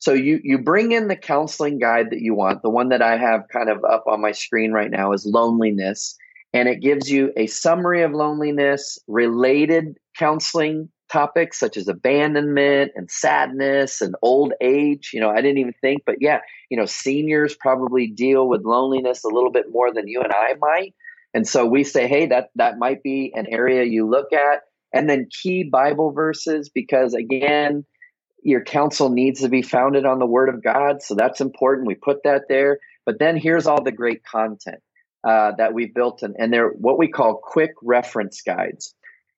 [0.00, 2.62] So you you bring in the counseling guide that you want.
[2.62, 6.16] The one that I have kind of up on my screen right now is loneliness
[6.52, 13.10] and it gives you a summary of loneliness, related counseling topics such as abandonment and
[13.10, 15.10] sadness and old age.
[15.12, 19.24] You know, I didn't even think, but yeah, you know, seniors probably deal with loneliness
[19.24, 20.94] a little bit more than you and I might.
[21.34, 24.62] And so we say, hey, that that might be an area you look at.
[24.92, 27.84] And then key Bible verses, because again,
[28.42, 31.02] your counsel needs to be founded on the word of God.
[31.02, 31.86] So that's important.
[31.86, 32.78] We put that there.
[33.04, 34.80] But then here's all the great content
[35.24, 38.94] uh, that we've built, and, and they're what we call quick reference guides.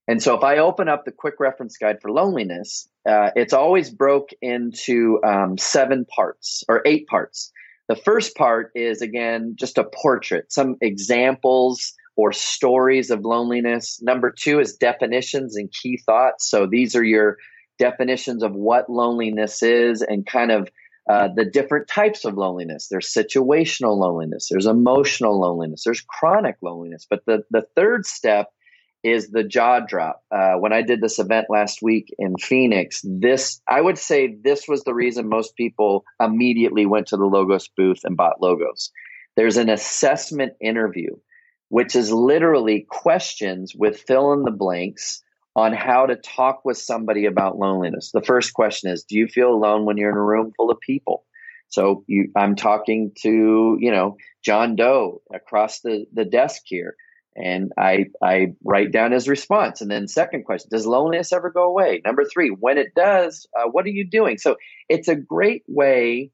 [0.09, 3.90] And so if I open up the quick reference guide for loneliness, uh, it's always
[3.90, 7.53] broke into um, seven parts or eight parts.
[7.88, 14.01] The first part is again just a portrait, some examples or stories of loneliness.
[14.03, 16.51] Number two is definitions and key thoughts.
[16.51, 17.38] So these are your
[17.79, 20.69] definitions of what loneliness is and kind of
[21.11, 22.87] uh, the different types of loneliness.
[22.88, 27.07] There's situational loneliness, there's emotional loneliness, there's chronic loneliness.
[27.11, 28.49] But the, the third step
[29.03, 30.23] is the jaw drop.
[30.31, 34.68] Uh, when I did this event last week in Phoenix, this I would say this
[34.68, 38.92] was the reason most people immediately went to the Logos booth and bought logos.
[39.37, 41.16] There's an assessment interview
[41.70, 45.23] which is literally questions with fill in the blanks
[45.57, 48.11] on how to talk with somebody about loneliness.
[48.13, 50.81] The first question is Do you feel alone when you're in a room full of
[50.81, 51.25] people?
[51.69, 56.97] So you, I'm talking to, you know, John Doe across the, the desk here.
[57.37, 59.81] And I, I write down his response.
[59.81, 62.03] And then second question, does loneliness ever go away?
[62.05, 64.37] Number three, when it does, uh, what are you doing?
[64.37, 64.57] So
[64.89, 66.33] it's a great way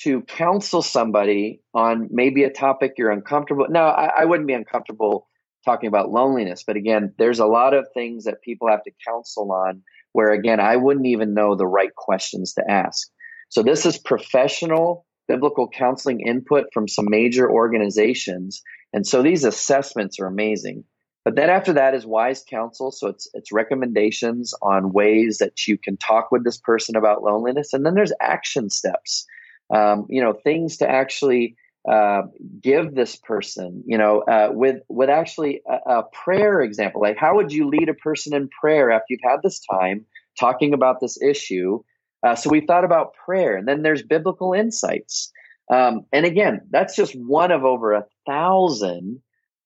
[0.00, 3.66] to counsel somebody on maybe a topic you're uncomfortable.
[3.70, 5.28] Now, I, I wouldn't be uncomfortable
[5.66, 9.52] talking about loneliness, but again, there's a lot of things that people have to counsel
[9.52, 13.08] on where again, I wouldn't even know the right questions to ask.
[13.50, 18.62] So this is professional biblical counseling input from some major organizations.
[18.92, 20.84] And so these assessments are amazing.
[21.24, 22.92] But then after that is wise counsel.
[22.92, 27.72] So it's it's recommendations on ways that you can talk with this person about loneliness.
[27.72, 29.26] And then there's action steps.
[29.74, 31.56] Um, you know, things to actually
[31.90, 32.22] uh,
[32.60, 37.00] give this person, you know, uh, with with actually a, a, prayer example.
[37.00, 40.04] Like, how would you lead a person in prayer after you've had this time
[40.38, 41.80] talking about this issue?
[42.24, 45.30] Uh, so we thought about prayer, and then there's biblical insights.
[45.72, 49.20] Um, and again, that's just one of over a thousand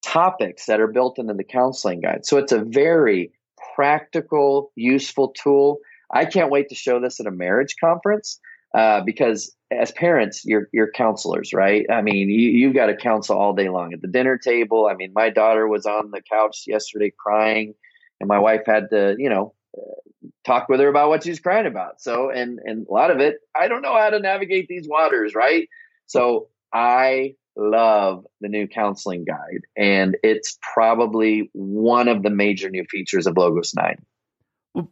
[0.05, 2.27] topics that are built into the counseling guide.
[2.27, 3.33] So it's a very
[3.75, 5.79] practical, useful tool.
[6.13, 8.41] I can't wait to show this at a marriage conference
[8.77, 11.87] uh, because as parents, you're you're counselors, right?
[11.91, 14.89] I mean, you you've got to counsel all day long at the dinner table.
[14.91, 17.75] I mean, my daughter was on the couch yesterday crying,
[18.21, 21.67] and my wife had to, you know, uh, talk with her about what she's crying
[21.67, 22.01] about.
[22.01, 25.35] So, and and a lot of it, I don't know how to navigate these waters,
[25.35, 25.69] right?
[26.07, 32.85] So, I love the new counseling guide, and it's probably one of the major new
[32.91, 34.05] features of Logos Nine.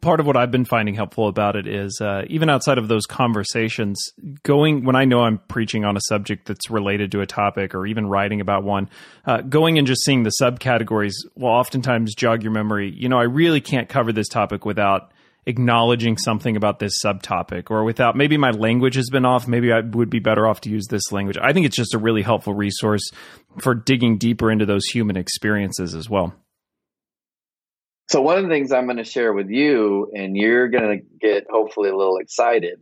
[0.01, 3.05] Part of what I've been finding helpful about it is uh, even outside of those
[3.05, 3.97] conversations,
[4.43, 7.85] going when I know I'm preaching on a subject that's related to a topic or
[7.85, 8.89] even writing about one,
[9.25, 12.93] uh, going and just seeing the subcategories will oftentimes jog your memory.
[12.93, 15.13] You know, I really can't cover this topic without
[15.45, 19.47] acknowledging something about this subtopic or without maybe my language has been off.
[19.47, 21.37] Maybe i would be better off to use this language.
[21.41, 23.09] I think it's just a really helpful resource
[23.59, 26.35] for digging deeper into those human experiences as well
[28.09, 31.05] so one of the things i'm going to share with you and you're going to
[31.19, 32.79] get hopefully a little excited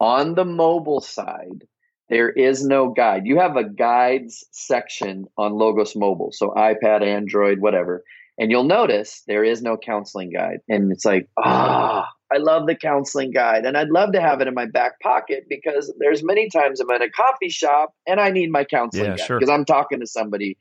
[0.00, 1.64] on the mobile side
[2.08, 7.60] there is no guide you have a guides section on logos mobile so ipad android
[7.60, 8.02] whatever
[8.38, 10.60] and you'll notice there is no counseling guide.
[10.68, 13.64] And it's like, ah, oh, I love the counseling guide.
[13.64, 16.90] And I'd love to have it in my back pocket because there's many times I'm
[16.90, 19.40] in a coffee shop and I need my counseling yeah, guide sure.
[19.40, 20.56] because I'm talking to somebody.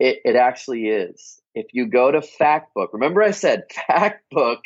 [0.00, 1.40] It, it actually is.
[1.54, 4.60] If you go to Factbook, remember I said Factbook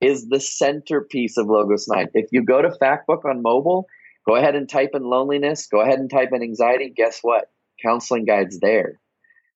[0.00, 2.08] is the centerpiece of Logos 9.
[2.14, 3.86] If you go to Factbook on mobile,
[4.26, 6.92] go ahead and type in loneliness, go ahead and type in anxiety.
[6.94, 7.50] Guess what?
[7.82, 9.00] Counseling guide's there.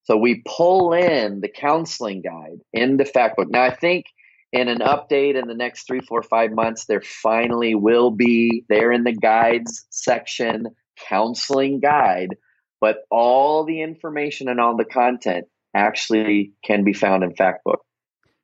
[0.05, 3.49] So we pull in the counseling guide in the fact book.
[3.51, 4.07] Now, I think
[4.53, 8.91] in an update in the next three, four, five months, there finally will be there
[8.91, 10.69] in the guides section,
[11.09, 12.37] counseling guide,
[12.81, 17.79] but all the information and all the content actually can be found in Factbook.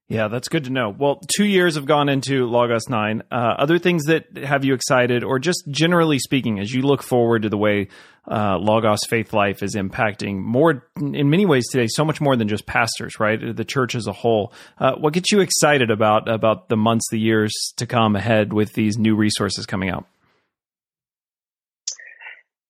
[0.06, 0.94] Yeah, that's good to know.
[0.96, 3.22] Well, two years have gone into Logos 9.
[3.32, 7.42] Uh, other things that have you excited, or just generally speaking, as you look forward
[7.42, 7.88] to the way
[8.30, 12.66] uh, Logos Faithlife is impacting more, in many ways today, so much more than just
[12.66, 13.56] pastors, right?
[13.56, 14.52] The church as a whole.
[14.78, 18.74] Uh, what gets you excited about, about the months, the years to come ahead with
[18.74, 20.04] these new resources coming out?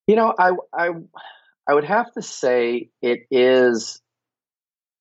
[0.06, 0.90] You know, I, I,
[1.68, 4.00] I would have to say it is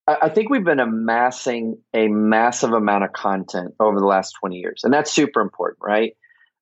[0.05, 4.81] I think we've been amassing a massive amount of content over the last 20 years,
[4.83, 6.13] and that's super important, right?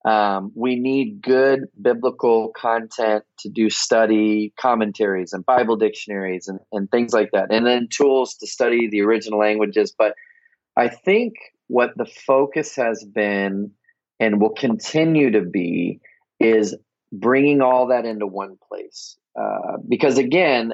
[0.05, 6.89] Um, we need good biblical content to do study commentaries and Bible dictionaries and, and
[6.89, 9.93] things like that, and then tools to study the original languages.
[9.97, 10.13] But
[10.77, 11.33] I think
[11.67, 13.71] what the focus has been
[14.19, 15.99] and will continue to be
[16.39, 16.75] is
[17.11, 19.17] bringing all that into one place.
[19.39, 20.73] Uh, because again,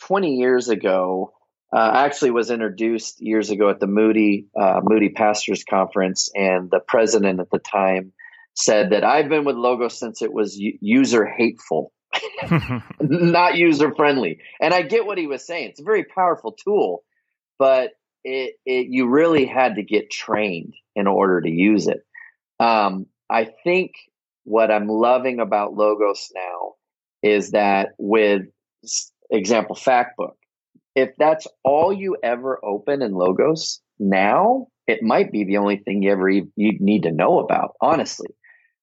[0.00, 1.32] 20 years ago,
[1.74, 6.80] uh, actually was introduced years ago at the Moody uh, Moody Pastors Conference, and the
[6.80, 8.12] president at the time
[8.54, 11.92] said that I've been with Logos since it was user hateful,
[13.00, 14.38] not user friendly.
[14.60, 15.70] And I get what he was saying.
[15.70, 17.02] It's a very powerful tool,
[17.58, 17.90] but
[18.24, 22.00] it, it you really had to get trained in order to use it.
[22.58, 23.92] Um, I think
[24.44, 26.74] what I'm loving about Logos now
[27.22, 28.42] is that with
[29.30, 30.36] example Factbook
[30.96, 36.02] if that's all you ever open in logos now it might be the only thing
[36.02, 38.28] you ever you need to know about honestly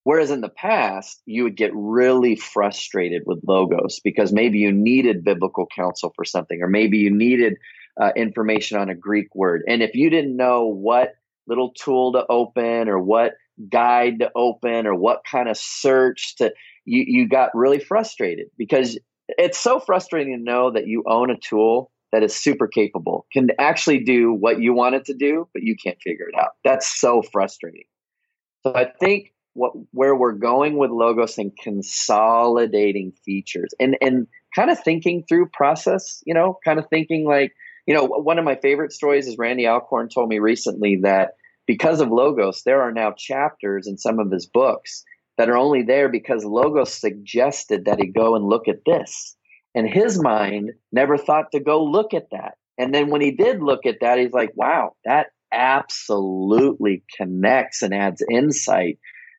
[0.04, 5.24] Whereas in the past, you would get really frustrated with logos because maybe you needed
[5.24, 7.54] biblical counsel for something, or maybe you needed
[8.00, 9.64] uh, information on a Greek word.
[9.68, 11.14] And if you didn't know what
[11.48, 13.34] little tool to open or what
[13.70, 16.54] guide to open or what kind of search to,
[16.84, 19.00] you, you got really frustrated because
[19.30, 23.50] it's so frustrating to know that you own a tool that is super capable, can
[23.60, 26.52] actually do what you want it to do, but you can't figure it out.
[26.64, 27.86] That's so frustrating.
[28.62, 34.70] So I think what where we're going with logos and consolidating features and and kind
[34.70, 37.54] of thinking through process you know kind of thinking like
[37.86, 41.34] you know one of my favorite stories is randy alcorn told me recently that
[41.68, 45.04] because of logos there are now chapters in some of his books
[45.38, 49.36] that are only there because logos suggested that he go and look at this
[49.76, 53.62] and his mind never thought to go look at that and then when he did
[53.62, 58.98] look at that he's like wow that absolutely connects and adds insight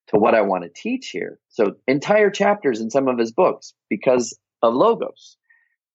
[0.09, 1.39] to what I want to teach here.
[1.49, 5.37] So entire chapters in some of his books because of logos.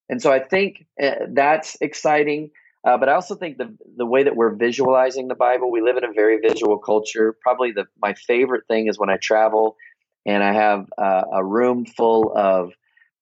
[0.09, 2.51] And so I think uh, that's exciting.
[2.85, 5.97] Uh, but I also think the the way that we're visualizing the Bible, we live
[5.97, 7.35] in a very visual culture.
[7.41, 9.75] Probably the my favorite thing is when I travel
[10.25, 12.71] and I have uh, a room full of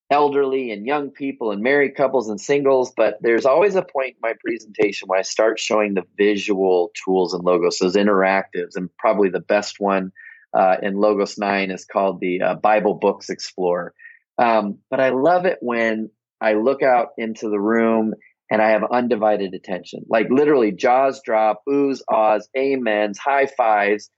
[0.09, 2.93] elderly and young people and married couples and singles.
[2.95, 7.33] But there's always a point in my presentation when I start showing the visual tools
[7.33, 10.11] and logos, those interactives, and probably the best one
[10.53, 13.93] uh, in Logos 9 is called the uh, Bible Books Explorer.
[14.37, 18.13] Um, but I love it when I look out into the room
[18.49, 24.09] and I have undivided attention, like literally jaws drop, oohs, ahs, amens, high fives.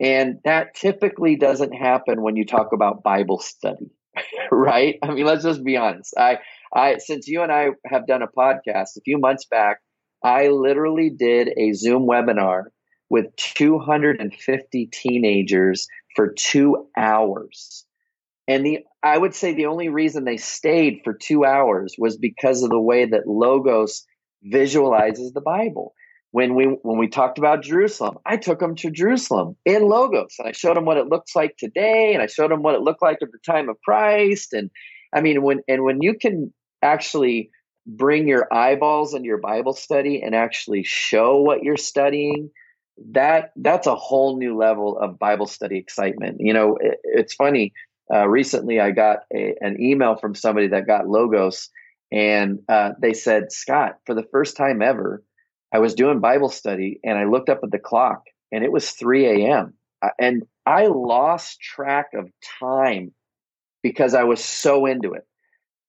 [0.00, 3.90] And that typically doesn't happen when you talk about Bible study,
[4.50, 4.96] right?
[5.02, 6.14] I mean, let's just be honest.
[6.18, 6.38] I,
[6.74, 9.78] I, since you and I have done a podcast a few months back,
[10.22, 12.64] I literally did a Zoom webinar
[13.08, 17.84] with 250 teenagers for two hours.
[18.46, 22.62] And the I would say the only reason they stayed for two hours was because
[22.62, 24.04] of the way that Logos
[24.42, 25.94] visualizes the Bible.
[26.30, 30.46] When we when we talked about Jerusalem, I took them to Jerusalem in Logos, and
[30.46, 33.02] I showed them what it looks like today, and I showed them what it looked
[33.02, 34.52] like at the time of Christ.
[34.52, 34.70] And
[35.14, 36.52] I mean, when and when you can
[36.82, 37.50] actually
[37.86, 42.50] bring your eyeballs into your Bible study and actually show what you're studying,
[43.12, 46.36] that that's a whole new level of Bible study excitement.
[46.40, 47.72] You know, it, it's funny.
[48.12, 51.70] Uh, recently, I got a, an email from somebody that got logos,
[52.12, 55.22] and uh, they said, "Scott, for the first time ever,
[55.72, 58.90] I was doing Bible study, and I looked up at the clock, and it was
[58.90, 59.74] 3 a.m.
[60.18, 63.12] and I lost track of time
[63.82, 65.26] because I was so into it."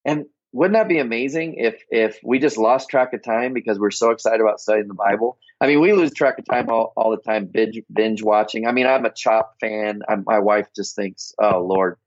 [0.05, 3.91] And wouldn't that be amazing if if we just lost track of time because we're
[3.91, 5.37] so excited about studying the Bible?
[5.61, 8.65] I mean, we lose track of time all, all the time, binge, binge watching.
[8.65, 10.01] I mean, I'm a Chop fan.
[10.07, 11.97] I'm, my wife just thinks, oh Lord,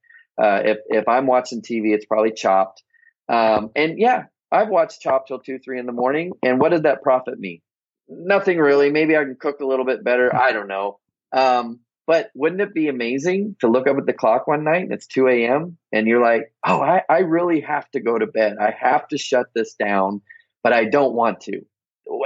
[0.42, 2.82] uh, if if I'm watching TV, it's probably Chopped.
[3.28, 6.32] Um, and yeah, I've watched Chopped till two, three in the morning.
[6.42, 7.62] And what did that profit me?
[8.08, 8.90] Nothing really.
[8.90, 10.34] Maybe I can cook a little bit better.
[10.34, 10.98] I don't know.
[11.32, 14.92] Um, but wouldn't it be amazing to look up at the clock one night and
[14.92, 15.78] it's 2 a.m.
[15.92, 18.56] and you're like, oh, I, I really have to go to bed.
[18.60, 20.20] I have to shut this down,
[20.62, 21.60] but I don't want to.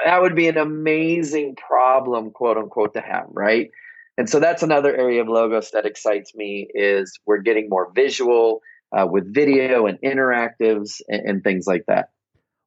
[0.05, 3.71] That would be an amazing problem, quote unquote, to have, right?
[4.19, 8.63] And so that's another area of logos that excites me is we're getting more visual
[8.97, 12.09] uh, with video and interactives and, and things like that.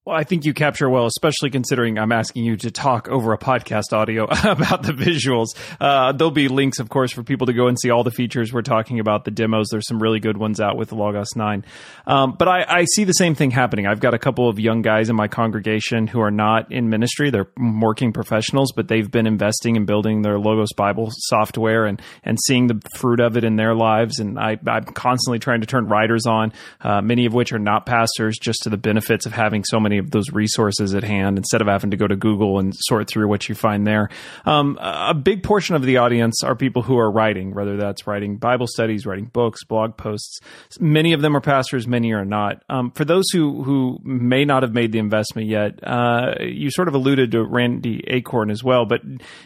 [0.05, 3.37] Well, I think you capture well, especially considering I'm asking you to talk over a
[3.37, 5.47] podcast audio about the visuals.
[5.77, 8.53] Uh, there'll be links, of course, for people to go and see all the features
[8.53, 9.67] we're talking about, the demos.
[9.69, 11.65] There's some really good ones out with Logos 9.
[12.07, 13.87] Um, but I, I, see the same thing happening.
[13.87, 17.29] I've got a couple of young guys in my congregation who are not in ministry.
[17.29, 22.37] They're working professionals, but they've been investing in building their Logos Bible software and, and
[22.47, 24.19] seeing the fruit of it in their lives.
[24.19, 27.85] And I, am constantly trying to turn writers on, uh, many of which are not
[27.85, 31.61] pastors, just to the benefits of having so many of those resources at hand instead
[31.61, 34.09] of having to go to Google and sort through what you find there.
[34.45, 38.37] Um, a big portion of the audience are people who are writing, whether that's writing
[38.37, 40.39] Bible studies, writing books, blog posts.
[40.79, 42.63] Many of them are pastors, many are not.
[42.69, 46.87] Um, for those who who may not have made the investment yet, uh, you sort
[46.87, 48.85] of alluded to Randy Alcorn as well.
[48.85, 49.01] But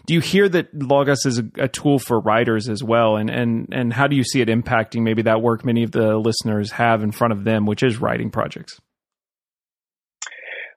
[0.05, 3.67] do you hear that Logos is a, a tool for writers as well, and and
[3.71, 7.03] and how do you see it impacting maybe that work many of the listeners have
[7.03, 8.79] in front of them, which is writing projects?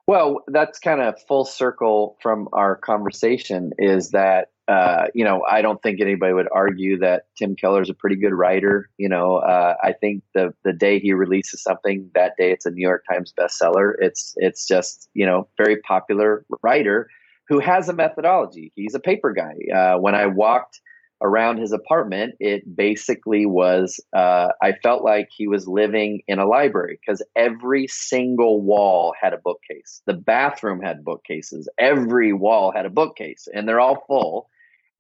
[0.07, 5.63] Well, that's kind of full circle from our conversation is that, uh, you know, I
[5.63, 8.89] don't think anybody would argue that Tim Keller is a pretty good writer.
[8.99, 12.71] You know, uh, I think the, the day he releases something, that day it's a
[12.71, 13.95] New York Times bestseller.
[13.99, 17.09] It's, it's just, you know, very popular writer
[17.49, 18.73] who has a methodology.
[18.77, 19.55] He's a paper guy.
[19.75, 20.81] Uh, when I walked
[21.23, 26.47] around his apartment, it basically was, uh, I felt like he was living in a
[26.47, 30.03] library because every single wall had a bookcase.
[30.07, 31.69] The bathroom had bookcases.
[31.79, 34.51] Every wall had a bookcase, and they're all full.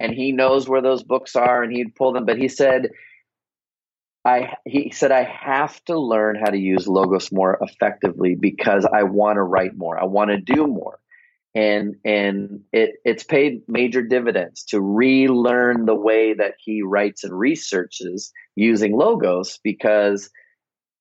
[0.00, 2.26] And he knows where those books are, and he'd pull them.
[2.26, 2.90] But he said,
[4.24, 9.04] I, he said, I have to learn how to use Logos more effectively because I
[9.04, 9.98] want to write more.
[9.98, 10.98] I want to do more
[11.56, 17.36] and and it it's paid major dividends to relearn the way that he writes and
[17.36, 20.28] researches using logos because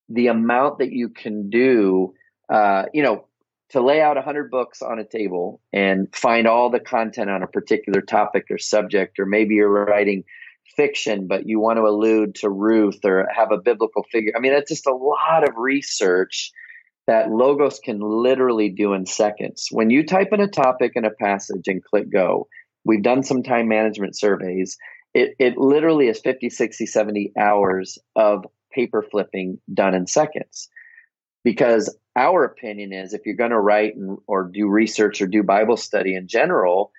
[0.07, 2.13] the amount that you can do
[2.49, 3.27] uh, you know
[3.71, 7.47] to lay out 100 books on a table and find all the content on a
[7.47, 10.23] particular topic or subject or maybe you're writing
[10.77, 14.31] fiction but you want to allude to ruth or have a biblical figure.
[14.35, 16.53] I mean that's just a lot of research
[17.07, 19.67] that Logos can literally do in seconds.
[19.71, 22.47] When you type in a topic and a passage and click go,
[22.83, 24.77] we've done some time management surveys.
[25.13, 30.69] It, it literally is 50, 60, 70 hours of paper flipping done in seconds.
[31.43, 35.43] Because our opinion is if you're going to write and, or do research or do
[35.43, 36.91] Bible study in general,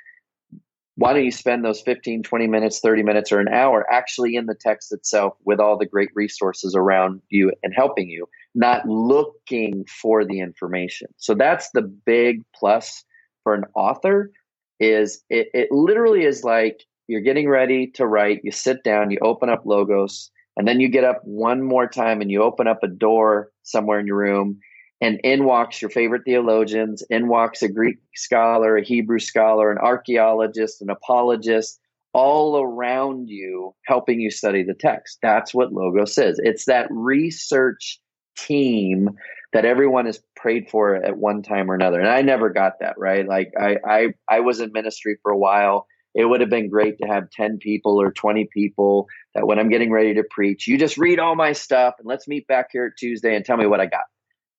[0.97, 4.47] why don't you spend those 15, 20 minutes, 30 minutes, or an hour actually in
[4.47, 8.27] the text itself with all the great resources around you and helping you?
[8.57, 11.09] not looking for the information.
[11.19, 13.05] So that's the big plus
[13.45, 14.33] for an author
[14.81, 19.19] is it, it literally is like you're getting ready to write, you sit down, you
[19.23, 22.83] open up logos, and then you get up one more time and you open up
[22.83, 24.59] a door somewhere in your room
[25.01, 29.79] and in walks your favorite theologians, in walks a Greek scholar, a Hebrew scholar, an
[29.79, 31.79] archaeologist, an apologist,
[32.15, 35.19] all around you helping you study the text.
[35.21, 36.41] That's what Logos is.
[36.43, 38.01] It's that research
[38.39, 39.11] team
[39.53, 42.01] that everyone has prayed for at one time or another.
[42.01, 43.27] And I never got that, right?
[43.27, 45.87] Like I I I was in ministry for a while.
[46.15, 49.69] It would have been great to have 10 people or 20 people that when I'm
[49.69, 52.91] getting ready to preach, you just read all my stuff and let's meet back here
[52.99, 54.05] Tuesday and tell me what I got.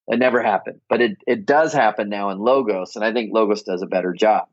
[0.07, 0.81] It never happened.
[0.89, 4.13] But it it does happen now in Logos and I think Logos does a better
[4.13, 4.47] job.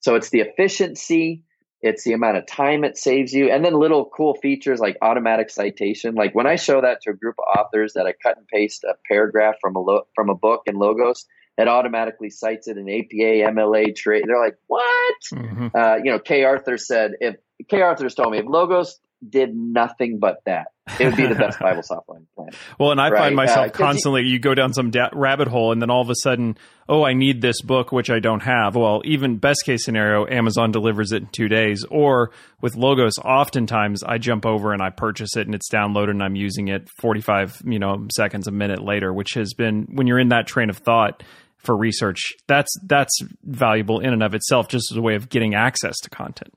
[0.00, 1.44] So it's the efficiency
[1.82, 5.50] it's the amount of time it saves you and then little cool features like automatic
[5.50, 8.46] citation like when i show that to a group of authors that i cut and
[8.48, 11.26] paste a paragraph from a lo- from a book in logos
[11.58, 15.68] it automatically cites it in apa mla trade they're like what mm-hmm.
[15.74, 17.36] uh, you know Kay Arthur said if
[17.68, 20.68] Kay Arthur's told me if logos did nothing but that
[20.98, 22.50] it would be the best Bible software in plan.
[22.78, 23.18] Well, and I right?
[23.18, 26.00] find myself uh, constantly, you, you, go down some da- rabbit hole and then all
[26.00, 26.56] of a sudden,
[26.88, 28.74] oh, I need this book, which I don't have.
[28.76, 31.84] Well, even best case scenario, Amazon delivers it in two days.
[31.90, 36.22] Or with Logos, oftentimes I jump over and I purchase it and it's downloaded and
[36.22, 40.18] I'm using it 45, you know, seconds, a minute later, which has been, when you're
[40.18, 41.22] in that train of thought,
[41.58, 43.12] for research, that's that's
[43.42, 46.54] valuable in and of itself, just as a way of getting access to content.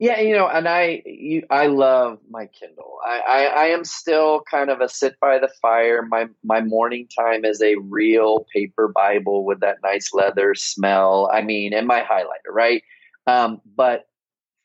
[0.00, 2.98] Yeah, you know, and I you, I love my Kindle.
[3.06, 6.02] I, I, I am still kind of a sit by the fire.
[6.02, 11.30] My my morning time is a real paper Bible with that nice leather smell.
[11.32, 12.82] I mean, and my highlighter, right?
[13.28, 14.02] Um, but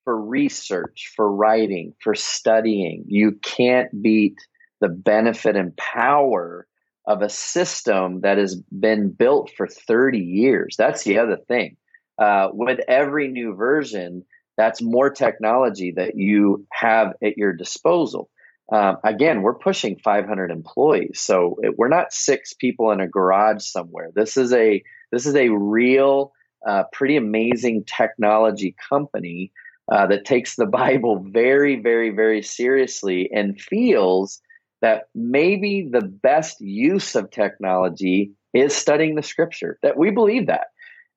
[0.05, 4.37] for research, for writing, for studying, you can't beat
[4.81, 6.67] the benefit and power
[7.07, 10.75] of a system that has been built for 30 years.
[10.77, 11.77] That's the other thing.
[12.17, 14.25] Uh, with every new version,
[14.59, 18.29] that's more technology that you have at your disposal.
[18.69, 23.63] Um, again, we're pushing 500 employees, so it, we're not six people in a garage
[23.63, 24.09] somewhere.
[24.13, 24.83] This is a
[25.13, 26.33] this is a real,
[26.67, 29.53] uh, pretty amazing technology company
[29.89, 34.41] uh, that takes the Bible very, very, very seriously and feels
[34.81, 39.79] that maybe the best use of technology is studying the Scripture.
[39.83, 40.67] That we believe that.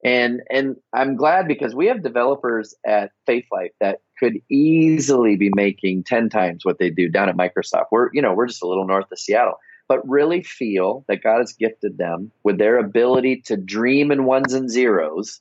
[0.04, 6.04] And and I'm glad because we have developers at Faithlife that could easily be making
[6.04, 7.86] 10 times what they do down at Microsoft.
[7.90, 11.38] We're, you know, we're just a little north of Seattle, but really feel that God
[11.38, 15.40] has gifted them with their ability to dream in ones and zeros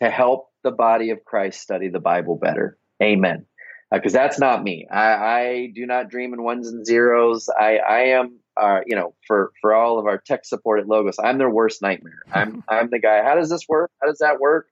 [0.00, 2.78] to help the body of Christ study the Bible better.
[3.02, 3.46] Amen.
[3.92, 4.86] Because uh, that's not me.
[4.90, 7.48] I, I do not dream in ones and zeros.
[7.48, 11.18] I, I am uh, you know, for for all of our tech support at Logos,
[11.22, 12.22] I'm their worst nightmare.
[12.32, 13.22] I'm I'm the guy.
[13.22, 13.90] How does this work?
[14.00, 14.66] How does that work?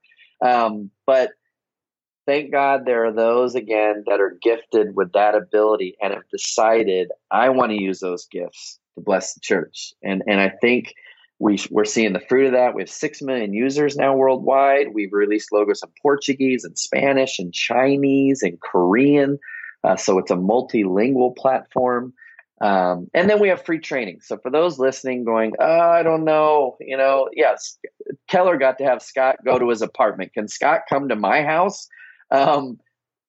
[0.45, 1.31] Um, but
[2.27, 7.11] thank God there are those again that are gifted with that ability and have decided
[7.31, 9.95] I want to use those gifts to bless the church.
[10.03, 10.95] And and I think
[11.39, 12.75] we we're seeing the fruit of that.
[12.75, 14.89] We have six million users now worldwide.
[14.93, 19.39] We've released logos in Portuguese and Spanish and Chinese and Korean.
[19.85, 22.13] Uh, so it's a multilingual platform.
[22.61, 24.21] Um, and then we have free training.
[24.23, 27.79] So for those listening, going, oh, I don't know, you know, yes,
[28.29, 30.33] Keller got to have Scott go to his apartment.
[30.33, 31.89] Can Scott come to my house?
[32.31, 32.79] Um,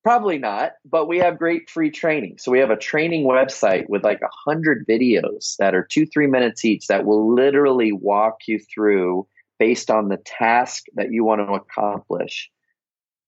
[0.02, 2.38] Probably not, but we have great free training.
[2.38, 6.28] So we have a training website with like a hundred videos that are two, three
[6.28, 9.28] minutes each that will literally walk you through
[9.60, 12.50] based on the task that you want to accomplish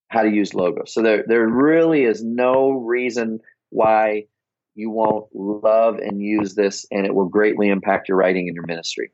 [0.08, 0.93] how to use logos.
[0.93, 4.28] So there, there really is no reason why
[4.76, 8.65] you won't love and use this and it will greatly impact your writing and your
[8.65, 9.11] ministry.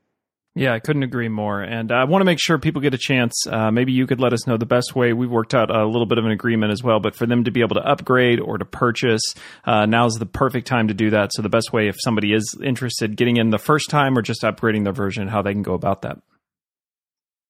[0.58, 1.62] Yeah, I couldn't agree more.
[1.62, 3.46] And I want to make sure people get a chance.
[3.46, 5.14] Uh, maybe you could let us know the best way.
[5.14, 7.52] We've worked out a little bit of an agreement as well, but for them to
[7.52, 9.22] be able to upgrade or to purchase,
[9.66, 11.30] uh, now's the perfect time to do that.
[11.34, 14.42] So the best way, if somebody is interested, getting in the first time or just
[14.42, 16.18] upgrading their version, how they can go about that.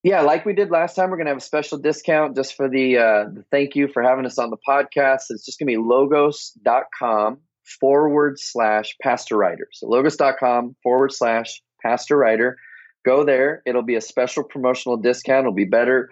[0.02, 2.68] Yeah, like we did last time, we're going to have a special discount just for
[2.68, 5.22] the, uh, the thank you for having us on the podcast.
[5.30, 7.38] It's just going to be logos.com
[7.80, 9.68] forward slash pastor writer.
[9.72, 12.56] So logos.com forward slash pastor writer.
[13.04, 13.62] Go there.
[13.66, 15.40] It'll be a special promotional discount.
[15.40, 16.10] It'll be better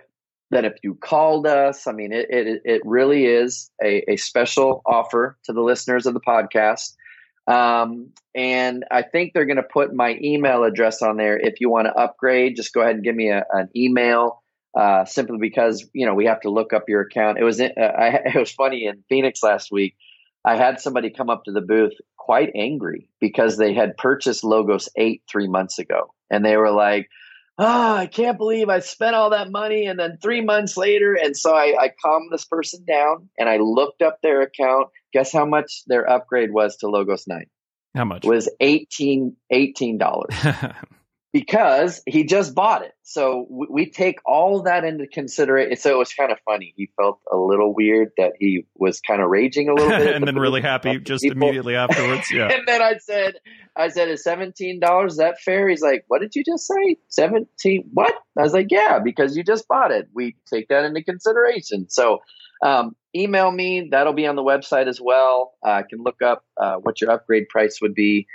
[0.51, 1.87] than if you called us.
[1.87, 6.15] I mean, it, it, it really is a, a special offer to the listeners of
[6.15, 6.95] the podcast.
[7.49, 11.39] Um, and I think they're going to put my email address on there.
[11.39, 14.43] If you want to upgrade, just go ahead and give me a, an email.
[14.77, 17.39] Uh, simply because you know we have to look up your account.
[17.39, 19.97] It was uh, I, it was funny in Phoenix last week.
[20.47, 24.89] I had somebody come up to the booth quite angry because they had purchased Logos
[24.97, 27.09] eight three months ago, and they were like,
[27.59, 31.37] "Oh, I can't believe I spent all that money." And then three months later, and
[31.37, 35.47] so I, I calmed this person down and I looked up their account Guess how
[35.47, 37.47] much their upgrade was to Logos 9?
[37.95, 38.27] How much?
[38.27, 39.35] It was 18
[39.97, 40.35] dollars
[41.37, 42.93] because he just bought it.
[43.03, 45.77] So we, we, take all that into consideration.
[45.77, 46.73] So it was kind of funny.
[46.79, 50.27] He felt a little weird that he was kind of raging a little bit, and
[50.27, 51.37] then really happy just people.
[51.37, 52.23] immediately afterwards.
[52.33, 52.49] Yeah.
[52.49, 53.35] and then I said,
[53.77, 56.97] "I said, is seventeen dollars that fair?" He's like, "What did you just say?
[57.09, 57.91] Seventeen?
[57.93, 60.09] What?" I was like, "Yeah, because you just bought it.
[60.15, 62.21] We take that into consideration." So
[62.65, 63.89] um, email me.
[63.91, 65.53] That'll be on the website as well.
[65.65, 68.27] Uh, I can look up uh, what your upgrade price would be.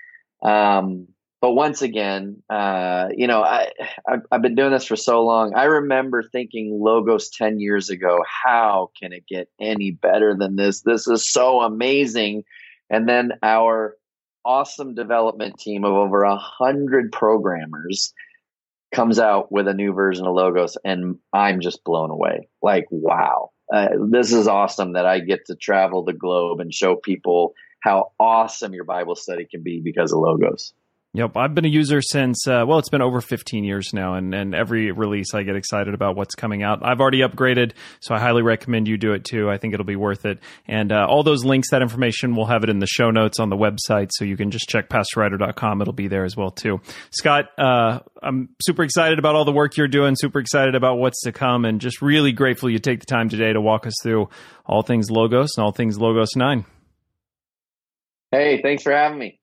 [0.44, 1.08] Um,
[1.42, 3.72] but once again, uh, you know, I,
[4.08, 5.54] I've, I've, been doing this for so long.
[5.56, 10.82] I remember thinking logos 10 years ago, how can it get any better than this?
[10.82, 12.44] This is so amazing.
[12.90, 13.96] And then our
[14.46, 18.14] awesome development team of over a hundred programmers
[18.94, 22.50] comes out with a new version of logos and I'm just blown away.
[22.62, 26.96] Like, wow uh, this is awesome that I get to travel the globe and show
[26.96, 30.74] people how awesome your Bible study can be because of logos.
[31.14, 34.34] Yep, I've been a user since uh, well, it's been over 15 years now, and
[34.34, 36.80] and every release I get excited about what's coming out.
[36.86, 39.50] I've already upgraded, so I highly recommend you do it too.
[39.50, 40.40] I think it'll be worth it.
[40.70, 43.50] And uh, all those links, that information, we'll have it in the show notes on
[43.50, 45.82] the website, so you can just check pastorwriter.com.
[45.82, 46.80] It'll be there as well too.
[47.10, 50.16] Scott, uh, I'm super excited about all the work you're doing.
[50.16, 53.52] Super excited about what's to come, and just really grateful you take the time today
[53.52, 54.30] to walk us through
[54.66, 56.64] all things Logos and all things Logos Nine.
[58.32, 59.41] Hey, thanks for having me.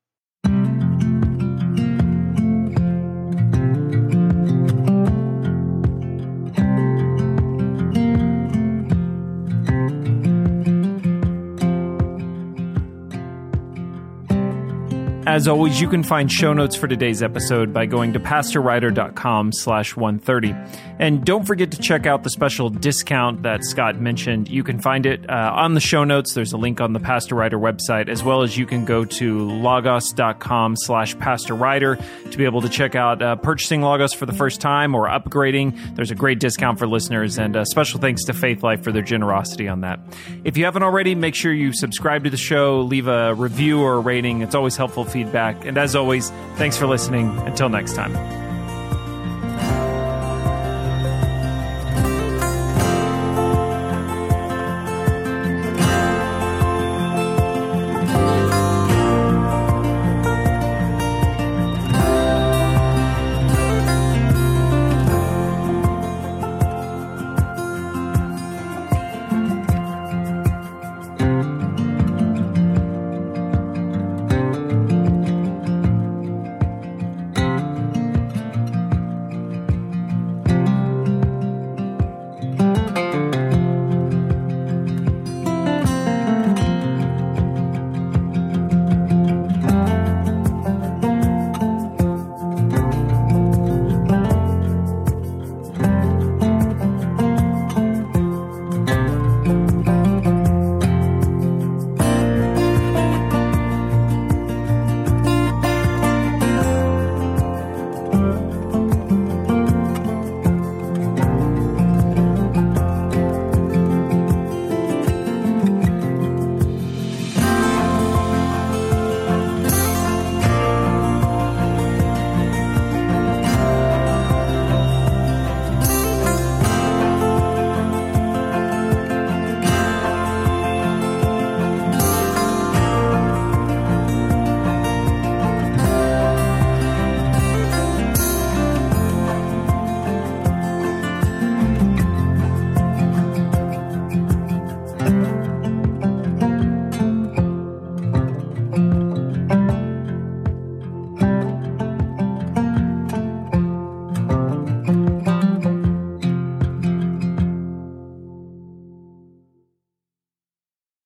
[15.29, 19.95] As always, you can find show notes for today's episode by going to pastorwriter.com slash
[19.95, 20.55] 130.
[20.99, 24.49] And don't forget to check out the special discount that Scott mentioned.
[24.49, 26.33] You can find it uh, on the show notes.
[26.33, 29.47] There's a link on the Pastor Writer website, as well as you can go to
[29.51, 34.63] logos.com slash pastorwriter to be able to check out uh, purchasing Logos for the first
[34.63, 35.95] time or upgrading.
[35.95, 39.83] There's a great discount for listeners, and special thanks to Faithlife for their generosity on
[39.83, 40.01] that.
[40.45, 43.97] If you haven't already, make sure you subscribe to the show, leave a review or
[43.97, 44.41] a rating.
[44.41, 45.65] It's always helpful feedback.
[45.67, 47.37] And as always, thanks for listening.
[47.41, 48.48] Until next time.